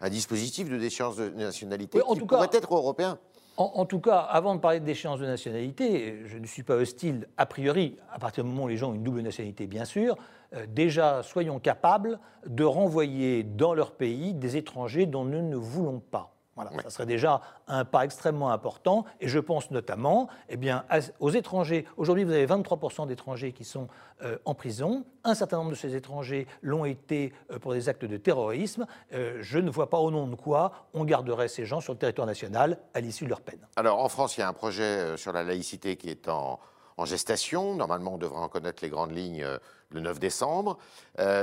un 0.00 0.08
dispositif 0.10 0.68
de 0.68 0.76
déchéance 0.76 1.16
de 1.16 1.30
nationalité 1.30 2.00
qui 2.12 2.20
pourrait 2.20 2.50
être 2.52 2.74
européen 2.74 3.18
en, 3.58 3.84
tout 3.86 3.98
cas, 3.98 4.18
avant 4.18 4.54
de 4.54 4.60
parler 4.60 4.78
de 4.78 4.84
déchéance 4.84 5.18
de 5.18 5.26
nationalité, 5.26 6.22
je 6.26 6.38
ne 6.38 6.46
suis 6.46 6.62
pas 6.62 6.76
hostile 6.76 7.26
a 7.36 7.44
priori, 7.44 7.96
à 8.12 8.20
partir 8.20 8.44
du 8.44 8.50
moment 8.50 8.64
où 8.64 8.68
les 8.68 8.76
gens 8.76 8.90
ont 8.90 8.94
une 8.94 9.02
double 9.02 9.20
nationalité, 9.20 9.66
bien 9.66 9.84
sûr. 9.84 10.16
Euh, 10.54 10.64
déjà, 10.68 11.24
soyons 11.24 11.58
capables 11.58 12.20
de 12.46 12.62
renvoyer 12.62 13.42
dans 13.42 13.74
leur 13.74 13.92
pays 13.92 14.32
des 14.32 14.56
étrangers 14.56 15.06
dont 15.06 15.24
nous 15.24 15.42
ne 15.42 15.56
voulons 15.56 15.98
pas. 15.98 16.37
Voilà, 16.58 16.82
Ça 16.82 16.90
serait 16.90 17.06
déjà 17.06 17.40
un 17.68 17.84
pas 17.84 18.04
extrêmement 18.04 18.50
important. 18.50 19.04
Et 19.20 19.28
je 19.28 19.38
pense 19.38 19.70
notamment 19.70 20.28
eh 20.48 20.56
bien, 20.56 20.84
aux 21.20 21.30
étrangers. 21.30 21.86
Aujourd'hui, 21.96 22.24
vous 22.24 22.32
avez 22.32 22.46
23% 22.46 23.06
d'étrangers 23.06 23.52
qui 23.52 23.64
sont 23.64 23.88
euh, 24.24 24.36
en 24.44 24.54
prison. 24.54 25.04
Un 25.22 25.34
certain 25.34 25.58
nombre 25.58 25.70
de 25.70 25.76
ces 25.76 25.94
étrangers 25.94 26.48
l'ont 26.62 26.84
été 26.84 27.32
euh, 27.52 27.60
pour 27.60 27.72
des 27.72 27.88
actes 27.88 28.04
de 28.04 28.16
terrorisme. 28.16 28.86
Euh, 29.12 29.38
je 29.40 29.58
ne 29.58 29.70
vois 29.70 29.88
pas 29.88 29.98
au 29.98 30.10
nom 30.10 30.26
de 30.26 30.34
quoi 30.34 30.88
on 30.94 31.04
garderait 31.04 31.46
ces 31.46 31.64
gens 31.64 31.80
sur 31.80 31.92
le 31.92 31.98
territoire 31.98 32.26
national 32.26 32.78
à 32.94 33.00
l'issue 33.00 33.24
de 33.24 33.30
leur 33.30 33.40
peine. 33.40 33.60
Alors, 33.76 34.00
en 34.00 34.08
France, 34.08 34.36
il 34.36 34.40
y 34.40 34.42
a 34.42 34.48
un 34.48 34.52
projet 34.52 35.16
sur 35.16 35.32
la 35.32 35.44
laïcité 35.44 35.96
qui 35.96 36.10
est 36.10 36.28
en, 36.28 36.58
en 36.96 37.04
gestation. 37.04 37.76
Normalement, 37.76 38.14
on 38.14 38.18
devrait 38.18 38.40
en 38.40 38.48
connaître 38.48 38.82
les 38.82 38.88
grandes 38.88 39.12
lignes 39.12 39.46
le 39.90 40.00
9 40.00 40.18
décembre. 40.18 40.78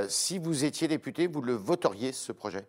si 0.08 0.38
vous 0.38 0.64
étiez 0.64 0.88
député, 0.88 1.26
vous 1.26 1.40
le 1.40 1.54
voteriez, 1.54 2.12
ce 2.12 2.32
projet? 2.32 2.66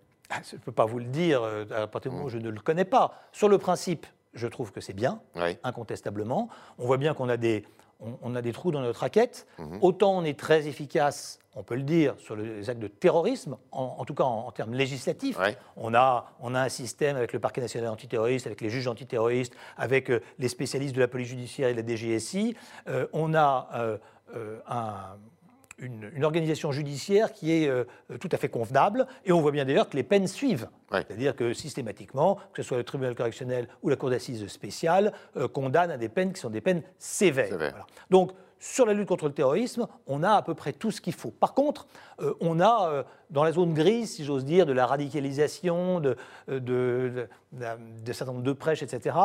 Je 0.49 0.55
ne 0.55 0.61
peux 0.61 0.71
pas 0.71 0.85
vous 0.85 0.99
le 0.99 1.05
dire 1.05 1.41
euh, 1.43 1.65
à 1.75 1.87
partir 1.87 2.11
du 2.11 2.15
moment 2.15 2.27
où 2.27 2.31
je 2.31 2.37
ne 2.37 2.49
le 2.49 2.59
connais 2.59 2.85
pas. 2.85 3.13
Sur 3.31 3.49
le 3.49 3.57
principe, 3.57 4.05
je 4.33 4.47
trouve 4.47 4.71
que 4.71 4.81
c'est 4.81 4.93
bien, 4.93 5.21
incontestablement. 5.63 6.49
On 6.77 6.85
voit 6.85 6.97
bien 6.97 7.13
qu'on 7.13 7.29
a 7.29 7.37
des, 7.37 7.63
on, 7.99 8.35
a 8.35 8.41
des 8.41 8.51
trous 8.51 8.71
dans 8.71 8.81
notre 8.81 8.99
raquette. 8.99 9.47
Mhm. 9.57 9.79
Autant 9.81 10.17
on 10.17 10.23
est 10.23 10.37
très 10.37 10.67
efficace, 10.67 11.39
on 11.55 11.63
peut 11.63 11.75
le 11.75 11.83
dire, 11.83 12.13
sur 12.19 12.35
les 12.35 12.69
actes 12.69 12.79
de 12.79 12.87
terrorisme, 12.87 13.57
en, 13.71 14.05
tout 14.05 14.13
cas 14.13 14.25
en, 14.25 14.51
termes 14.51 14.73
législatifs. 14.73 15.37
On, 15.75 15.93
a, 15.95 16.33
on 16.39 16.53
a 16.53 16.61
un 16.61 16.69
système 16.69 17.15
avec 17.15 17.33
le 17.33 17.39
parquet 17.39 17.61
national 17.61 17.89
antiterroriste, 17.89 18.45
avec 18.45 18.61
les 18.61 18.69
juges 18.69 18.87
antiterroristes, 18.87 19.55
avec 19.77 20.11
euh, 20.11 20.21
les 20.37 20.49
spécialistes 20.49 20.95
de 20.95 20.99
la 21.01 21.07
police 21.07 21.29
judiciaire 21.29 21.69
et 21.69 21.73
de 21.73 21.81
la 21.81 21.87
DGSI. 21.87 22.55
Euh, 22.87 23.07
on 23.13 23.33
a 23.33 23.69
un 24.67 25.17
une, 25.79 26.23
organisation 26.23 26.71
judiciaire 26.71 27.31
qui 27.31 27.51
est 27.51 27.67
euh, 27.67 27.83
tout 28.19 28.29
à 28.31 28.37
fait 28.37 28.49
convenable, 28.49 29.07
et 29.25 29.31
on 29.31 29.41
voit 29.41 29.51
bien 29.51 29.65
d'ailleurs 29.65 29.89
que 29.89 29.95
les 29.95 30.03
peines 30.03 30.27
suivent. 30.27 30.67
C'est-à-dire 30.91 31.35
que 31.35 31.53
systématiquement, 31.53 32.37
que 32.53 32.61
ce 32.61 32.67
soit 32.67 32.77
le 32.77 32.83
tribunal 32.83 33.15
correctionnel 33.15 33.67
ou 33.83 33.89
la 33.89 33.95
cour 33.95 34.09
d'assises 34.09 34.47
spéciale, 34.47 35.13
euh, 35.35 35.47
condamnent 35.47 35.91
à 35.91 35.97
des 35.97 36.09
peines 36.09 36.33
qui 36.33 36.39
sont 36.39 36.49
des 36.49 36.61
peines 36.61 36.81
sévères. 36.97 37.85
Donc, 38.09 38.31
sur 38.59 38.85
la 38.85 38.93
lutte 38.93 39.07
contre 39.07 39.27
le 39.27 39.33
terrorisme, 39.33 39.87
on 40.07 40.23
a 40.23 40.31
à 40.31 40.41
peu 40.41 40.53
près 40.53 40.73
tout 40.73 40.91
ce 40.91 41.01
qu'il 41.01 41.13
faut. 41.13 41.31
Par 41.31 41.53
contre, 41.53 41.87
euh, 42.21 42.33
on 42.39 42.59
a 42.59 42.89
euh, 42.89 43.03
dans 43.29 43.43
la 43.43 43.51
zone 43.51 43.73
grise, 43.73 44.15
si 44.15 44.23
j'ose 44.23 44.45
dire, 44.45 44.65
de 44.65 44.73
la 44.73 44.85
radicalisation, 44.85 45.99
de, 45.99 46.15
euh, 46.49 46.59
de, 46.59 47.27
de, 47.51 48.13
certain 48.13 48.33
nombre 48.33 48.43
de 48.43 48.53
prêches, 48.53 48.81
etc., 48.81 49.15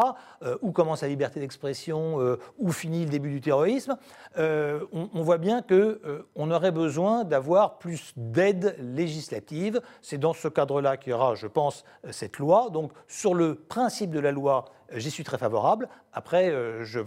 où 0.61 0.73
commence 0.73 1.03
la 1.03 1.09
liberté 1.09 1.41
d'expression, 1.41 2.37
où 2.59 2.73
finit 2.73 3.05
le 3.05 3.11
début 3.11 3.31
du 3.31 3.41
terrorisme, 3.41 3.97
on, 4.37 4.87
on, 4.93 5.23
voit 5.23 5.39
bien 5.39 5.63
qu'on 5.63 6.51
aurait 6.51 6.71
besoin 6.71 7.25
d'avoir 7.25 7.79
plus 7.79 8.13
d'aide 8.17 8.77
législative. 8.79 9.81
C'est 10.03 10.19
dans 10.19 10.33
ce 10.33 10.49
cadre-là 10.49 10.97
qu'il 10.97 11.11
y 11.11 11.15
aura, 11.15 11.35
je 11.35 11.47
pense, 11.47 11.85
cette 12.11 12.39
loi. 12.39 12.71
Donc, 12.71 12.93
sur 13.09 13.35
le 13.35 13.55
principe 13.55 14.11
de 14.11 14.21
la 14.21 14.31
loi, 14.31 14.67
j'y 14.97 15.11
suis 15.11 15.25
très 15.25 15.39
favorable. 15.39 15.89
Après, 16.13 16.51
euh, 16.51 16.85
je 16.85 17.01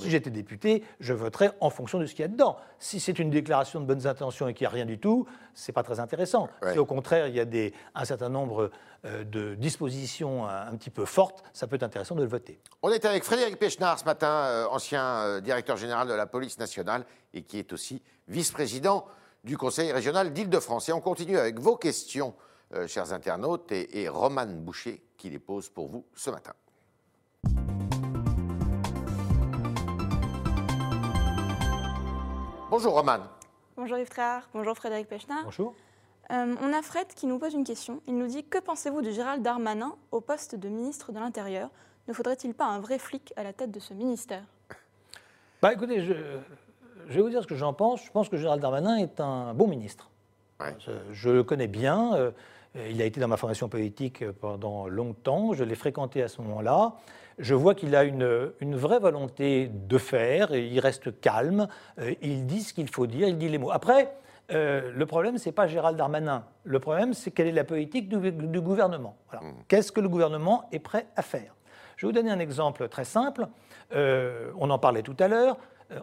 si 0.00 0.10
j'étais 0.10 0.30
député, 0.30 0.84
je 1.00 1.12
voterais 1.12 1.52
en 1.60 1.70
fonction 1.70 1.98
de 1.98 2.06
ce 2.06 2.14
qu'il 2.14 2.22
y 2.22 2.24
a 2.24 2.28
dedans. 2.28 2.56
Si 2.78 3.00
c'est 3.00 3.18
une 3.18 3.30
déclaration 3.30 3.80
de 3.80 3.86
bonnes 3.86 4.06
intentions 4.06 4.48
et 4.48 4.54
qu'il 4.54 4.64
n'y 4.64 4.68
a 4.68 4.74
rien 4.74 4.86
du 4.86 4.98
tout, 4.98 5.26
c'est 5.54 5.72
pas 5.72 5.82
très 5.82 6.00
intéressant. 6.00 6.48
Si 6.72 6.78
au 6.78 6.86
contraire, 6.86 7.28
il 7.28 7.34
y 7.34 7.40
a 7.40 7.44
des, 7.44 7.72
un 7.94 8.04
certain 8.04 8.28
nombre 8.28 8.70
euh, 9.04 9.24
de 9.24 9.54
dispositions 9.54 10.46
un, 10.46 10.74
petit 10.76 10.90
peu 10.90 11.04
fortes, 11.04 11.42
ça 11.52 11.66
peut 11.66 11.76
être 11.76 11.82
intéressant 11.82 12.14
de 12.14 12.22
le 12.22 12.28
voter. 12.28 12.60
On 12.82 12.90
est 12.90 13.04
avec 13.04 13.24
Frédéric 13.24 13.58
Pechnard 13.58 13.98
ce 13.98 14.04
matin, 14.04 14.28
euh, 14.28 14.66
ancien 14.70 15.40
directeur 15.40 15.76
général 15.76 16.08
de 16.08 16.14
la 16.14 16.26
police 16.26 16.58
nationale 16.58 17.04
et 17.34 17.42
qui 17.42 17.58
est 17.58 17.72
aussi 17.72 18.02
vice-président 18.28 19.06
du 19.44 19.56
Conseil 19.56 19.92
régional 19.92 20.32
d'Île-de-France. 20.32 20.88
Et 20.88 20.92
on 20.92 21.00
continue 21.00 21.38
avec 21.38 21.58
vos 21.58 21.76
questions, 21.76 22.34
chers 22.86 23.12
internautes, 23.12 23.70
et, 23.70 24.02
et 24.02 24.08
Romane 24.08 24.60
Boucher 24.60 25.02
qui 25.18 25.30
les 25.30 25.38
pose 25.38 25.68
pour 25.68 25.88
vous 25.88 26.04
ce 26.14 26.30
matin. 26.30 26.52
Bonjour 32.72 32.94
Roman. 32.94 33.18
Bonjour 33.76 33.98
Yves 33.98 34.08
Tréhard, 34.08 34.48
bonjour 34.54 34.74
Frédéric 34.74 35.06
Pechnard. 35.06 35.44
Bonjour. 35.44 35.74
Euh, 36.30 36.54
on 36.58 36.72
a 36.72 36.80
Fred 36.80 37.06
qui 37.08 37.26
nous 37.26 37.38
pose 37.38 37.52
une 37.52 37.64
question. 37.64 38.00
Il 38.06 38.16
nous 38.16 38.28
dit 38.28 38.44
Que 38.44 38.56
pensez-vous 38.56 39.02
de 39.02 39.10
Gérald 39.10 39.42
Darmanin 39.42 39.94
au 40.10 40.22
poste 40.22 40.54
de 40.54 40.70
ministre 40.70 41.12
de 41.12 41.18
l'Intérieur? 41.18 41.68
Ne 42.08 42.14
faudrait-il 42.14 42.54
pas 42.54 42.64
un 42.64 42.80
vrai 42.80 42.98
flic 42.98 43.34
à 43.36 43.42
la 43.42 43.52
tête 43.52 43.72
de 43.72 43.78
ce 43.78 43.92
ministère? 43.92 44.44
Bah 45.60 45.74
écoutez, 45.74 46.00
je, 46.00 46.14
vais 47.08 47.20
vous 47.20 47.28
dire 47.28 47.42
ce 47.42 47.46
que 47.46 47.56
j'en 47.56 47.74
pense. 47.74 48.06
Je 48.06 48.10
pense 48.10 48.30
que 48.30 48.38
Gérald 48.38 48.62
Darmanin 48.62 48.96
est 48.96 49.20
un 49.20 49.52
bon 49.52 49.68
ministre. 49.68 50.08
Je, 51.12 51.28
le 51.28 51.44
connais 51.44 51.68
bien. 51.68 52.14
Euh, 52.14 52.30
il 52.88 53.02
a 53.02 53.04
été 53.04 53.20
dans 53.20 53.28
ma 53.28 53.36
formation 53.36 53.68
politique 53.68 54.24
pendant 54.40 54.88
longtemps. 54.88 55.52
Je 55.52 55.62
l'ai 55.62 55.74
fréquenté 55.74 56.22
à 56.22 56.28
ce 56.28 56.40
moment-là 56.40 56.94
je 57.38 57.54
vois 57.54 57.74
qu'il 57.74 57.94
a 57.96 58.04
une, 58.04 58.54
vraie 58.60 58.98
volonté 58.98 59.70
de 59.72 59.98
faire, 59.98 60.52
et 60.52 60.66
il 60.66 60.80
reste 60.80 61.20
calme, 61.20 61.68
euh, 61.98 62.14
il 62.22 62.46
dit 62.46 62.60
ce 62.60 62.74
qu'il 62.74 62.88
faut 62.88 63.06
dire, 63.06 63.28
il 63.28 63.38
dit 63.38 63.48
les 63.48 63.58
mots. 63.58 63.70
Après, 63.70 64.14
euh, 64.50 64.90
le 64.94 65.06
problème, 65.06 65.38
ce 65.38 65.48
n'est 65.48 65.52
pas 65.52 65.66
Gérald 65.66 65.96
Darmanin. 65.96 66.44
Le 66.64 66.80
problème, 66.80 67.14
c'est 67.14 67.30
quelle 67.30 67.46
est 67.46 67.52
la 67.52 67.64
politique 67.64 68.08
du, 68.08 68.60
gouvernement. 68.60 69.16
Mmh. 69.32 69.50
Qu'est-ce 69.68 69.92
que 69.92 70.00
le 70.00 70.08
gouvernement 70.08 70.68
est 70.72 70.78
prêt 70.78 71.06
à 71.16 71.22
faire? 71.22 71.54
Je 71.96 72.06
vais 72.06 72.12
vous 72.12 72.16
donner 72.16 72.30
un 72.30 72.38
exemple 72.38 72.88
très 72.88 73.04
simple. 73.04 73.46
Euh, 73.94 74.50
on 74.58 74.70
en 74.70 74.78
parlait 74.78 75.02
tout 75.02 75.16
à 75.18 75.28
l'heure. 75.28 75.58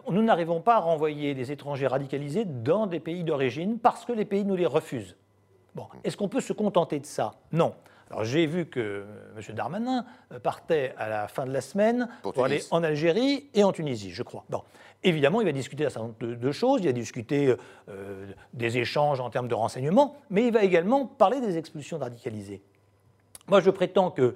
Nous 0.08 0.22
n'arrivons 0.22 0.60
pas 0.60 0.76
à 0.76 0.78
renvoyer 0.78 1.34
des 1.34 1.50
étrangers 1.50 1.88
radicalisés 1.88 2.44
dans 2.44 2.86
des 2.86 3.00
pays 3.00 3.24
d'origine 3.24 3.78
parce 3.78 4.04
que 4.04 4.12
les 4.12 4.24
pays 4.24 4.44
nous 4.44 4.54
les 4.54 4.66
refusent. 4.66 5.16
Bon, 5.74 5.82
mmh. 5.82 5.98
est-ce 6.04 6.16
qu'on 6.16 6.28
peut 6.28 6.40
se 6.40 6.52
contenter 6.52 6.98
de 6.98 7.06
ça? 7.06 7.32
Non. 7.52 7.74
Alors 8.10 8.24
j'ai 8.24 8.46
vu 8.46 8.66
que 8.66 8.80
euh, 8.80 9.04
M. 9.36 9.54
Darmanin 9.54 10.04
euh, 10.32 10.40
partait 10.40 10.94
à 10.98 11.08
la 11.08 11.28
fin 11.28 11.46
de 11.46 11.52
la 11.52 11.60
semaine 11.60 12.08
pour, 12.22 12.44
aller 12.44 12.60
en 12.70 12.82
Algérie 12.82 13.48
et 13.54 13.62
en 13.62 13.72
Tunisie, 13.72 14.10
je 14.10 14.22
crois. 14.22 14.44
Bon. 14.50 14.62
Évidemment, 15.02 15.40
il 15.40 15.46
va 15.46 15.52
discuter 15.52 15.86
un 15.86 15.88
certain 15.88 16.08
nombre 16.08 16.36
de, 16.36 16.52
choses, 16.52 16.82
il 16.82 16.86
va 16.86 16.92
discuter 16.92 17.54
euh, 17.88 18.26
des 18.52 18.76
échanges 18.76 19.20
en 19.20 19.30
termes 19.30 19.48
de 19.48 19.54
renseignements, 19.54 20.16
mais 20.28 20.46
il 20.46 20.52
va 20.52 20.62
également 20.62 21.06
parler 21.06 21.40
des 21.40 21.56
expulsions 21.56 21.96
radicalisées. 21.96 22.60
Moi, 23.48 23.60
je 23.60 23.70
prétends 23.70 24.10
que 24.10 24.34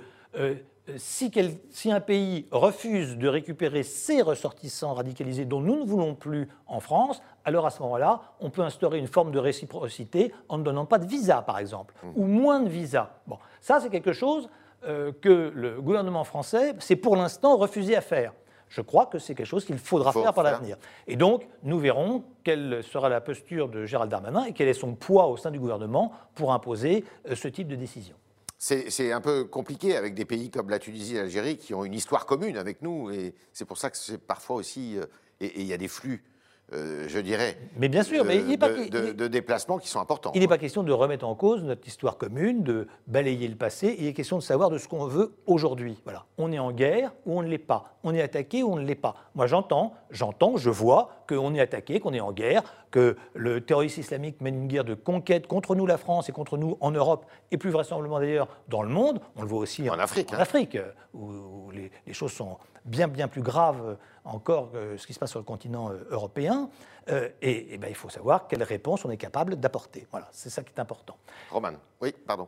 si, 0.97 1.31
si, 1.71 1.91
un 1.91 2.01
pays 2.01 2.47
refuse 2.51 3.17
de 3.17 3.29
récupérer 3.29 3.83
ses 3.83 4.21
ressortissants 4.23 4.95
radicalisés 4.95 5.45
dont 5.45 5.61
nous 5.61 5.77
ne 5.77 5.85
voulons 5.85 6.15
plus 6.15 6.49
en 6.67 6.81
France, 6.81 7.23
alors 7.45 7.67
à 7.67 7.71
ce 7.71 7.83
moment-là, 7.83 8.21
on 8.41 8.51
peut 8.51 8.63
instaurer 8.63 8.99
une 8.99 9.07
forme 9.07 9.33
de 9.33 9.39
réciprocité 9.39 10.33
en 10.49 10.59
ne 10.59 10.63
donnant 10.63 10.87
pas 10.87 10.99
de 10.99 11.07
visa, 11.07 11.43
par 11.43 11.59
exemple, 11.59 11.95
mmh. 12.03 12.09
ou 12.17 12.27
moins 12.27 12.61
de 12.61 12.69
visa. 12.69 13.21
Bon, 13.27 13.39
ça, 13.61 13.81
c'est 13.81 13.91
quelque 13.91 14.13
chose 14.13 14.49
euh, 14.87 15.13
que 15.21 15.51
le 15.55 15.81
gouvernement 15.81 16.25
français 16.25 16.75
s'est 16.79 16.97
pour 16.97 17.17
l'instant 17.17 17.57
refusé 17.57 17.97
à 17.97 18.03
faire. 18.03 18.35
Je 18.69 18.83
crois 18.83 19.07
que 19.07 19.19
c'est 19.19 19.35
quelque 19.35 19.47
chose 19.47 19.65
qu'il 19.65 19.79
faudra 19.79 20.13
faire 20.13 20.35
par 20.35 20.45
l'avenir. 20.45 20.77
Et 21.07 21.17
donc, 21.17 21.47
nous 21.63 21.79
verrons 21.79 22.25
quelle 22.43 22.83
sera 22.83 23.09
la 23.09 23.21
posture 23.21 23.69
de 23.69 23.87
Gérald 23.87 24.11
Darmanin 24.11 24.45
et 24.45 24.53
quel 24.53 24.69
est 24.69 24.75
son 24.75 24.95
poids 24.95 25.29
au 25.29 25.37
sein 25.37 25.51
du 25.51 25.61
gouvernement 25.61 26.13
pour 26.35 26.53
imposer 26.53 27.05
euh, 27.31 27.35
ce 27.35 27.49
type 27.49 27.69
de 27.69 27.77
décision. 27.77 28.17
C'est 28.65 29.13
un 29.13 29.21
peu 29.21 29.45
compliqué 29.45 29.95
avec 29.95 30.15
des 30.15 30.25
pays 30.25 30.51
comme 30.51 30.71
la 30.71 30.79
Tunisie 30.79 31.17
et 31.17 31.19
l'Algérie 31.19 31.59
qui 31.59 31.75
ont 31.75 31.85
une 31.85 31.93
histoire 31.93 32.25
commune 32.25 32.57
avec 32.57 32.81
nous. 32.81 33.11
Et 33.11 33.35
c'est 33.53 33.67
pour 33.67 33.77
ça 33.77 33.91
que 33.91 33.97
c'est 33.99 34.17
parfois 34.17 34.57
aussi. 34.57 34.97
Euh, 34.97 35.05
et 35.41 35.61
il 35.61 35.67
y 35.67 35.75
a 35.75 35.77
des 35.77 35.89
flux 35.89 36.25
euh, 36.73 37.05
je 37.09 37.19
dirais, 37.19 37.59
mais 37.77 37.89
bien 37.89 38.03
sûr, 38.03 38.25
mais 38.25 38.39
il 38.39 38.59
pas, 38.59 38.71
de, 38.71 39.29
déplacements 39.29 39.77
qui 39.77 39.87
sont 39.87 40.01
importants. 40.01 40.33
Il 40.35 40.41
n'est 40.41 40.49
pas 40.49 40.57
question 40.57 40.83
de 40.83 40.93
remettre 40.93 41.27
en 41.27 41.35
cause 41.35 41.63
notre 41.63 41.87
histoire 41.87 42.17
commune, 42.17 42.63
de 42.63 42.89
balayer 43.07 43.47
le 43.49 43.55
passé. 43.55 43.95
Il 43.99 44.07
est 44.07 44.15
question 44.15 44.39
de 44.39 44.43
savoir 44.43 44.71
de 44.71 44.79
ce 44.79 44.89
qu'on 44.89 45.05
veut 45.05 45.35
aujourd'hui. 45.47 46.01
Voilà, 46.05 46.25
on 46.39 46.51
est 46.53 46.59
en 46.59 46.73
guerre 46.73 47.13
ou 47.27 47.39
on 47.39 47.43
ne 47.43 47.49
l'est 47.49 47.59
pas. 47.59 47.99
On 48.03 48.15
est 48.15 48.23
attaqué 48.23 48.63
ou 48.63 48.73
on 48.73 48.77
ne 48.77 48.87
l'est 48.87 48.95
pas. 48.95 49.15
Moi, 49.35 49.47
j'entends, 49.47 49.93
j'entends, 50.11 50.57
je 50.57 50.71
vois 50.71 51.11
qu'on 51.29 51.55
est 51.55 51.61
attaqué, 51.61 52.01
qu'on 52.01 52.15
est 52.15 52.21
en 52.21 52.33
guerre, 52.33 52.63
que 52.95 53.17
le 53.35 53.61
terrorisme 53.61 54.03
islamique 54.03 54.41
mène 54.41 54.55
une 54.55 54.69
guerre 54.69 54.85
de 54.85 54.95
conquête 54.95 55.49
contre 55.49 55.75
nous, 55.75 55.85
la 55.85 55.99
France, 55.99 56.29
et 56.29 56.33
contre 56.33 56.57
nous 56.57 56.77
en 56.81 56.93
Europe, 56.93 57.27
et 57.51 57.59
plus 57.59 57.71
vraisemblablement 57.71 58.21
d'ailleurs 58.21 58.47
dans 58.69 58.83
le 58.83 58.89
monde. 58.89 59.21
On 59.35 59.43
le 59.43 59.49
voit 59.49 59.59
aussi 59.59 59.91
en, 59.91 59.99
Afrique, 59.99 60.33
en 60.33 60.37
hein. 60.37 60.39
Afrique, 60.39 60.79
où, 61.13 61.73
les, 61.73 61.91
les 62.07 62.13
choses 62.13 62.31
sont 62.31 62.57
bien, 62.85 63.09
bien 63.09 63.27
plus 63.27 63.43
grave 63.43 63.97
encore 64.23 64.71
que 64.71 64.97
ce 64.97 65.09
qui 65.09 65.13
se 65.13 65.19
passe 65.19 65.31
sur 65.31 65.41
le 65.41 65.45
continent 65.45 65.91
euh, 65.91 66.07
européen. 66.11 66.71
Euh, 67.11 67.31
et, 67.43 67.77
ben, 67.79 67.89
il 67.89 67.97
faut 67.97 68.11
savoir 68.11 68.47
quelle 68.47 68.63
réponse 68.63 69.05
on 69.05 69.11
est 69.11 69.17
capable 69.17 69.57
d'apporter. 69.57 70.07
Voilà, 70.13 70.29
c'est 70.31 70.51
ça 70.51 70.63
qui 70.63 70.73
est 70.73 70.81
important. 70.81 71.17
Roman, 71.51 71.73
oui, 72.01 72.15
pardon. 72.25 72.47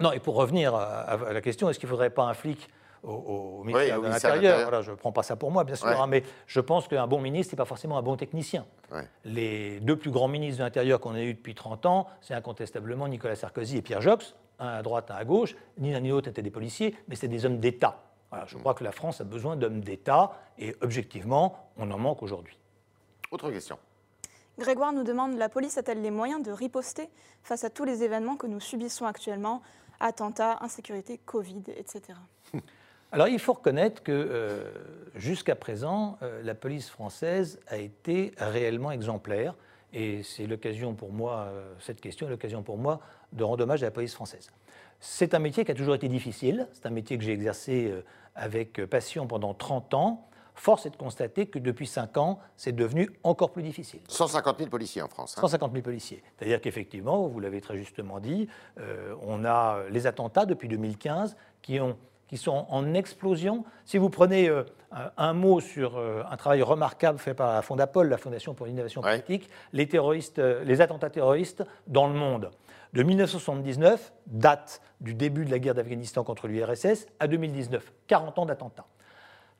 Non, 0.00 0.10
et 0.10 0.18
pour 0.18 0.34
revenir 0.34 0.74
à, 0.74 1.16
la 1.32 1.40
question, 1.40 1.70
est-ce 1.70 1.78
qu'il 1.78 1.86
ne 1.88 1.92
faudrait 1.92 2.10
pas 2.10 2.24
un 2.24 2.34
flic 2.34 2.68
au, 3.04 3.62
ministère 3.64 4.00
de 4.00 4.08
l'Intérieur. 4.08 4.62
Voilà, 4.62 4.82
je 4.82 4.90
ne 4.90 4.96
prends 4.96 5.12
pas 5.12 5.22
ça 5.22 5.36
pour 5.36 5.50
moi, 5.50 5.64
bien 5.64 5.76
sûr, 5.76 5.88
hein, 5.88 6.06
mais 6.06 6.22
je 6.46 6.60
pense 6.60 6.88
qu'un 6.88 7.06
bon 7.06 7.20
ministre, 7.20 7.54
n'est 7.54 7.58
pas 7.58 7.64
forcément 7.64 7.98
un 7.98 8.02
bon 8.02 8.16
technicien. 8.16 8.66
Les 9.24 9.80
deux 9.80 9.96
plus 9.96 10.10
grands 10.10 10.28
ministres 10.28 10.58
de 10.58 10.64
l'Intérieur 10.64 11.00
qu'on 11.00 11.14
a 11.14 11.20
eus 11.20 11.34
depuis 11.34 11.54
30 11.54 11.86
ans, 11.86 12.06
c'est 12.20 12.34
incontestablement 12.34 13.08
Nicolas 13.08 13.36
Sarkozy 13.36 13.78
et 13.78 13.82
Pierre 13.82 14.00
Jox, 14.00 14.34
un 14.58 14.68
à 14.68 14.82
droite, 14.82 15.10
un 15.10 15.16
à 15.16 15.24
gauche. 15.24 15.56
Ni 15.78 15.92
l'un 15.92 16.00
ni 16.00 16.10
l'autre 16.10 16.28
étaient 16.28 16.42
des 16.42 16.50
policiers, 16.50 16.96
mais 17.08 17.14
c'était 17.14 17.28
des 17.28 17.44
hommes 17.44 17.58
d'État 17.58 17.98
je 18.46 18.58
crois 18.58 18.74
que 18.74 18.84
la 18.84 18.92
France 18.92 19.20
a 19.20 19.24
besoin 19.24 19.56
d'hommes 19.56 19.80
d'État 19.80 20.32
et 20.58 20.74
objectivement, 20.80 21.70
on 21.76 21.90
en 21.90 21.98
manque 21.98 22.22
aujourd'hui. 22.22 22.58
Autre 23.30 23.50
question. 23.50 23.78
Grégoire 24.58 24.92
nous 24.92 25.02
demande 25.02 25.36
la 25.36 25.48
police 25.48 25.78
a-t-elle 25.78 26.02
les 26.02 26.10
moyens 26.10 26.42
de 26.42 26.52
riposter 26.52 27.08
face 27.42 27.64
à 27.64 27.70
tous 27.70 27.84
les 27.84 28.02
événements 28.02 28.36
que 28.36 28.46
nous 28.46 28.60
subissons 28.60 29.06
actuellement 29.06 29.62
Attentats, 30.00 30.58
insécurité, 30.60 31.18
Covid, 31.18 31.62
etc. 31.76 32.18
Alors 33.14 33.28
il 33.28 33.38
faut 33.38 33.52
reconnaître 33.52 34.02
que 34.02 34.10
euh, 34.10 34.64
jusqu'à 35.14 35.54
présent, 35.54 36.18
euh, 36.22 36.42
la 36.42 36.56
police 36.56 36.90
française 36.90 37.60
a 37.68 37.76
été 37.76 38.32
réellement 38.38 38.90
exemplaire. 38.90 39.54
Et 39.92 40.24
c'est 40.24 40.48
l'occasion 40.48 40.94
pour 40.94 41.12
moi, 41.12 41.46
euh, 41.46 41.72
cette 41.78 42.00
question 42.00 42.26
est 42.26 42.30
l'occasion 42.30 42.64
pour 42.64 42.76
moi 42.76 42.98
de 43.32 43.44
rendre 43.44 43.62
hommage 43.62 43.84
à 43.84 43.86
la 43.86 43.92
police 43.92 44.14
française. 44.14 44.50
C'est 44.98 45.32
un 45.32 45.38
métier 45.38 45.64
qui 45.64 45.70
a 45.70 45.76
toujours 45.76 45.94
été 45.94 46.08
difficile, 46.08 46.66
c'est 46.72 46.86
un 46.86 46.90
métier 46.90 47.16
que 47.16 47.22
j'ai 47.22 47.30
exercé 47.30 47.94
avec 48.34 48.84
passion 48.86 49.28
pendant 49.28 49.54
30 49.54 49.94
ans. 49.94 50.28
Force 50.56 50.84
est 50.86 50.90
de 50.90 50.96
constater 50.96 51.46
que 51.46 51.60
depuis 51.60 51.86
5 51.86 52.16
ans, 52.16 52.40
c'est 52.56 52.72
devenu 52.72 53.10
encore 53.22 53.52
plus 53.52 53.62
difficile. 53.62 54.00
150 54.08 54.58
000 54.58 54.70
policiers 54.70 55.02
en 55.02 55.08
France. 55.08 55.34
Hein. 55.38 55.42
150 55.42 55.70
000 55.70 55.84
policiers. 55.84 56.20
C'est-à-dire 56.36 56.60
qu'effectivement, 56.60 57.28
vous 57.28 57.38
l'avez 57.38 57.60
très 57.60 57.76
justement 57.76 58.18
dit, 58.18 58.48
on 59.22 59.44
a 59.44 59.84
les 59.90 60.08
attentats 60.08 60.46
depuis 60.46 60.66
2015 60.66 61.36
qui 61.62 61.78
ont 61.78 61.96
qui 62.28 62.36
sont 62.36 62.66
en 62.68 62.94
explosion. 62.94 63.64
Si 63.84 63.98
vous 63.98 64.10
prenez 64.10 64.48
euh, 64.48 64.64
un 65.16 65.32
mot 65.32 65.60
sur 65.60 65.96
euh, 65.96 66.22
un 66.30 66.36
travail 66.36 66.62
remarquable 66.62 67.18
fait 67.18 67.34
par 67.34 67.52
la 67.52 67.62
Fondapol, 67.62 68.08
la 68.08 68.18
Fondation 68.18 68.54
pour 68.54 68.66
l'innovation 68.66 69.00
politique, 69.02 69.48
les, 69.72 69.88
terroristes, 69.88 70.38
euh, 70.38 70.64
les 70.64 70.80
attentats 70.80 71.10
terroristes 71.10 71.64
dans 71.86 72.06
le 72.06 72.14
monde. 72.14 72.50
De 72.92 73.02
1979, 73.02 74.12
date 74.26 74.80
du 75.00 75.14
début 75.14 75.44
de 75.44 75.50
la 75.50 75.58
guerre 75.58 75.74
d'Afghanistan 75.74 76.22
contre 76.22 76.46
l'URSS, 76.46 77.06
à 77.18 77.26
2019, 77.26 77.92
40 78.06 78.38
ans 78.38 78.46
d'attentats. 78.46 78.86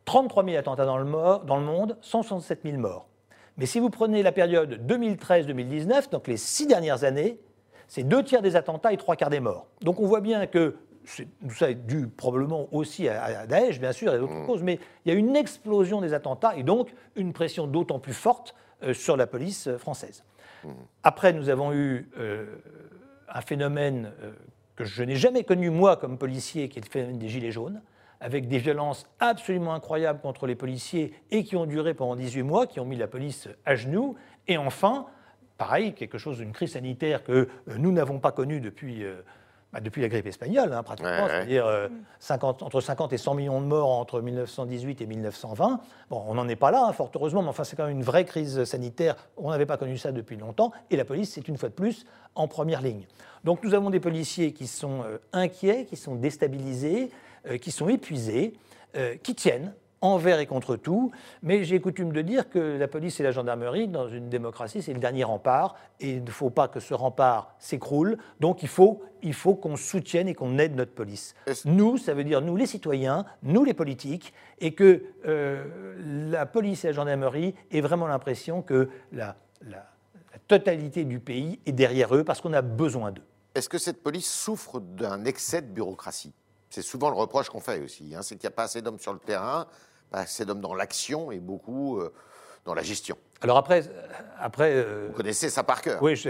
33 0.05 0.45
000 0.45 0.57
attentats 0.57 0.85
dans 0.85 0.99
le, 0.99 1.45
dans 1.45 1.57
le 1.57 1.65
monde, 1.65 1.97
167 2.01 2.61
000 2.63 2.77
morts. 2.79 3.09
Mais 3.57 3.67
si 3.67 3.81
vous 3.81 3.91
prenez 3.91 4.23
la 4.23 4.33
période 4.33 4.81
2013-2019, 4.87 6.11
donc 6.11 6.29
les 6.29 6.37
six 6.37 6.67
dernières 6.67 7.05
années, 7.05 7.41
c'est 7.89 8.03
deux 8.03 8.23
tiers 8.23 8.43
des 8.43 8.57
attentats 8.57 8.93
et 8.93 8.97
trois 8.97 9.17
quarts 9.17 9.31
des 9.31 9.41
morts. 9.41 9.67
Donc 9.83 10.01
on 10.01 10.07
voit 10.07 10.21
bien 10.21 10.47
que 10.47 10.77
ça 11.07 11.71
est 11.71 11.75
dû 11.75 12.09
probablement 12.09 12.69
aussi 12.73 13.09
à, 13.09 13.47
Daesh, 13.47 13.81
bien 13.81 13.93
sûr, 13.93 14.13
et 14.13 14.17
à 14.17 14.19
d'autres 14.19 14.33
mm. 14.33 14.47
causes, 14.47 14.63
mais 14.63 14.79
il 15.05 15.13
y 15.13 15.17
a 15.17 15.19
une 15.19 15.37
explosion 15.37 16.01
des 16.01 16.15
attentats 16.15 16.57
et 16.57 16.63
donc 16.63 16.93
une 17.17 17.33
pression 17.33 17.67
d'autant 17.67 17.99
plus 17.99 18.15
forte 18.15 18.55
euh, 18.83 18.95
sur 18.95 19.17
la 19.17 19.27
police 19.27 19.67
euh, 19.67 19.79
française. 19.79 20.25
Mm. 20.65 20.69
Après, 21.03 21.33
nous 21.33 21.49
avons 21.49 21.73
eu 21.73 22.09
euh, 22.19 22.57
un 23.29 23.41
phénomène 23.41 24.13
que 24.77 24.85
je 24.85 25.03
n'ai 25.03 25.17
jamais 25.17 25.45
connu, 25.45 25.71
moi, 25.71 25.97
comme 25.97 26.19
policier, 26.19 26.69
qui 26.69 26.79
est 26.79 26.85
le 26.85 26.91
phénomène 26.91 27.19
des 27.19 27.29
Gilets 27.29 27.53
jaunes, 27.53 27.83
avec 28.21 28.49
des 28.49 28.59
violences 28.59 29.07
absolument 29.21 29.75
incroyables 29.75 30.21
contre 30.21 30.47
les 30.47 30.55
policiers 30.55 31.13
et 31.31 31.45
qui 31.45 31.57
ont 31.57 31.67
duré 31.67 31.95
pendant 31.95 32.17
18 32.17 32.43
mois, 32.43 32.67
qui 32.67 32.81
ont 32.81 32.85
mis 32.85 32.97
la 32.97 33.07
police 33.07 33.49
à 33.67 33.75
genoux. 33.75 34.17
Et 34.49 34.57
enfin, 34.57 35.07
pareil, 35.59 35.95
quelque 35.95 36.19
chose, 36.19 36.41
une 36.41 36.53
crise 36.53 36.73
sanitaire 36.73 37.23
que 37.23 37.49
nous 37.77 37.93
n'avons 37.93 38.19
pas 38.21 38.33
connue 38.33 38.61
depuis 38.61 39.05
bah, 39.75 39.81
depuis 39.81 40.03
la 40.03 40.09
grippe 40.09 40.27
espagnole, 40.27 40.73
hein, 40.73 40.85
pratiquement, 40.85 41.27
c'est-à-dire 41.27 41.67
euh, 41.67 41.89
entre 42.31 42.81
50 42.81 43.13
et 43.13 43.19
100 43.19 43.35
millions 43.35 43.61
de 43.61 43.67
morts 43.67 43.91
entre 43.91 44.21
1918 44.21 45.01
et 45.01 45.07
1920. 45.07 45.81
Bon, 46.11 46.23
on 46.29 46.35
n'en 46.35 46.49
est 46.49 46.55
pas 46.55 46.71
là, 46.71 46.85
hein, 46.87 46.93
fort 46.93 47.11
heureusement, 47.13 47.43
mais 47.43 47.49
enfin, 47.49 47.65
c'est 47.65 47.75
quand 47.75 47.87
même 47.87 47.97
une 47.97 48.05
vraie 48.05 48.25
crise 48.25 48.63
sanitaire. 48.63 49.17
On 49.37 49.51
n'avait 49.51 49.67
pas 49.67 49.77
connu 49.77 49.99
ça 49.99 50.13
depuis 50.13 50.37
longtemps, 50.37 50.71
et 50.93 50.97
la 50.97 51.05
police, 51.05 51.33
c'est 51.33 51.49
une 51.49 51.57
fois 51.57 51.71
de 51.71 51.75
plus 51.75 52.07
en 52.37 52.47
première 52.47 52.83
ligne. 52.83 53.05
Donc 53.43 53.65
nous 53.65 53.75
avons 53.75 53.91
des 53.91 53.99
policiers 53.99 54.53
qui 54.53 54.69
sont 54.69 55.03
euh, 55.03 55.19
inquiets, 55.33 55.87
qui 55.87 55.97
sont 55.97 56.15
déstabilisés, 56.15 57.11
euh, 57.49 57.59
qui 57.59 57.73
sont 57.73 57.89
épuisés, 57.89 58.55
qui 59.25 59.35
tiennent, 59.35 59.75
envers 60.05 60.39
et 60.39 60.47
contre 60.47 60.77
tout, 60.77 61.11
mais 61.43 61.65
j'ai 61.65 61.81
coutume 61.81 62.13
de 62.13 62.21
dire 62.21 62.51
que 62.51 62.59
la 62.59 62.87
police 62.89 63.19
et 63.21 63.23
la 63.23 63.31
gendarmerie, 63.31 63.89
dans 63.89 64.09
une 64.09 64.29
démocratie, 64.29 64.83
c'est 64.83 64.93
le 64.93 65.01
dernier 65.01 65.25
rempart, 65.25 65.77
et 65.99 66.11
il 66.11 66.25
ne 66.25 66.31
faut 66.31 66.51
pas 66.51 66.69
que 66.69 66.79
ce 66.79 66.93
rempart 66.93 67.55
s'écroule, 67.59 68.19
donc 68.39 68.63
il 68.63 68.69
faut, 68.69 69.03
il 69.23 69.33
faut 69.33 69.55
qu'on 69.55 69.77
soutienne 69.77 70.29
et 70.29 70.35
qu'on 70.35 70.59
aide 70.59 70.77
notre 70.77 70.93
police. 70.93 71.35
Nous, 71.65 71.97
ça 71.97 72.13
veut 72.13 72.25
dire 72.25 72.43
nous 72.43 72.55
les 72.55 72.67
citoyens, 72.67 73.25
nous 73.43 73.65
les 73.65 73.75
politiques, 73.75 74.35
et 74.61 74.75
que 74.75 75.03
euh, 75.27 75.65
la 76.31 76.45
police 76.45 76.85
et 76.85 76.89
la 76.89 76.93
gendarmerie 76.93 77.55
aient 77.71 77.81
vraiment 77.81 78.07
l'impression 78.07 78.61
que 78.61 78.91
la, 79.11 79.37
la 79.63 79.87
totalité 80.47 81.05
du 81.05 81.19
pays 81.19 81.61
est 81.65 81.73
derrière 81.73 82.15
eux, 82.15 82.25
parce 82.25 82.43
qu'on 82.43 82.53
a 82.53 82.63
besoin 82.63 83.11
d'eux. 83.11 83.25
Est-ce 83.55 83.71
que 83.71 83.79
cette 83.79 84.03
police 84.03 84.31
souffre 84.31 84.81
d'un 84.81 85.25
excès 85.25 85.63
de 85.63 85.69
bureaucratie? 85.69 86.35
C'est 86.69 86.83
souvent 86.83 87.09
le 87.09 87.17
reproche 87.17 87.49
qu'on 87.49 87.61
fait 87.61 87.81
aussi, 87.81 88.15
hein, 88.15 88.21
c'est 88.23 88.35
qu'il 88.35 88.49
n'y 88.49 88.53
a 88.53 88.57
pas 88.57 88.65
assez 88.65 88.83
d'hommes 88.83 88.99
sur 88.99 89.13
le 89.13 89.21
terrain, 89.21 89.67
assez 90.19 90.45
d'hommes 90.45 90.61
dans 90.61 90.75
l'action 90.75 91.31
et 91.31 91.39
beaucoup 91.39 91.99
euh, 91.99 92.13
dans 92.65 92.75
la 92.75 92.83
gestion. 92.83 93.17
Alors 93.41 93.59
après, 93.59 93.87
euh, 93.87 93.91
après 94.39 94.73
euh, 94.75 95.09
vous 95.09 95.17
connaissez 95.17 95.51
ça 95.51 95.63
par 95.63 95.83
cœur. 95.83 96.03
Oui. 96.03 96.23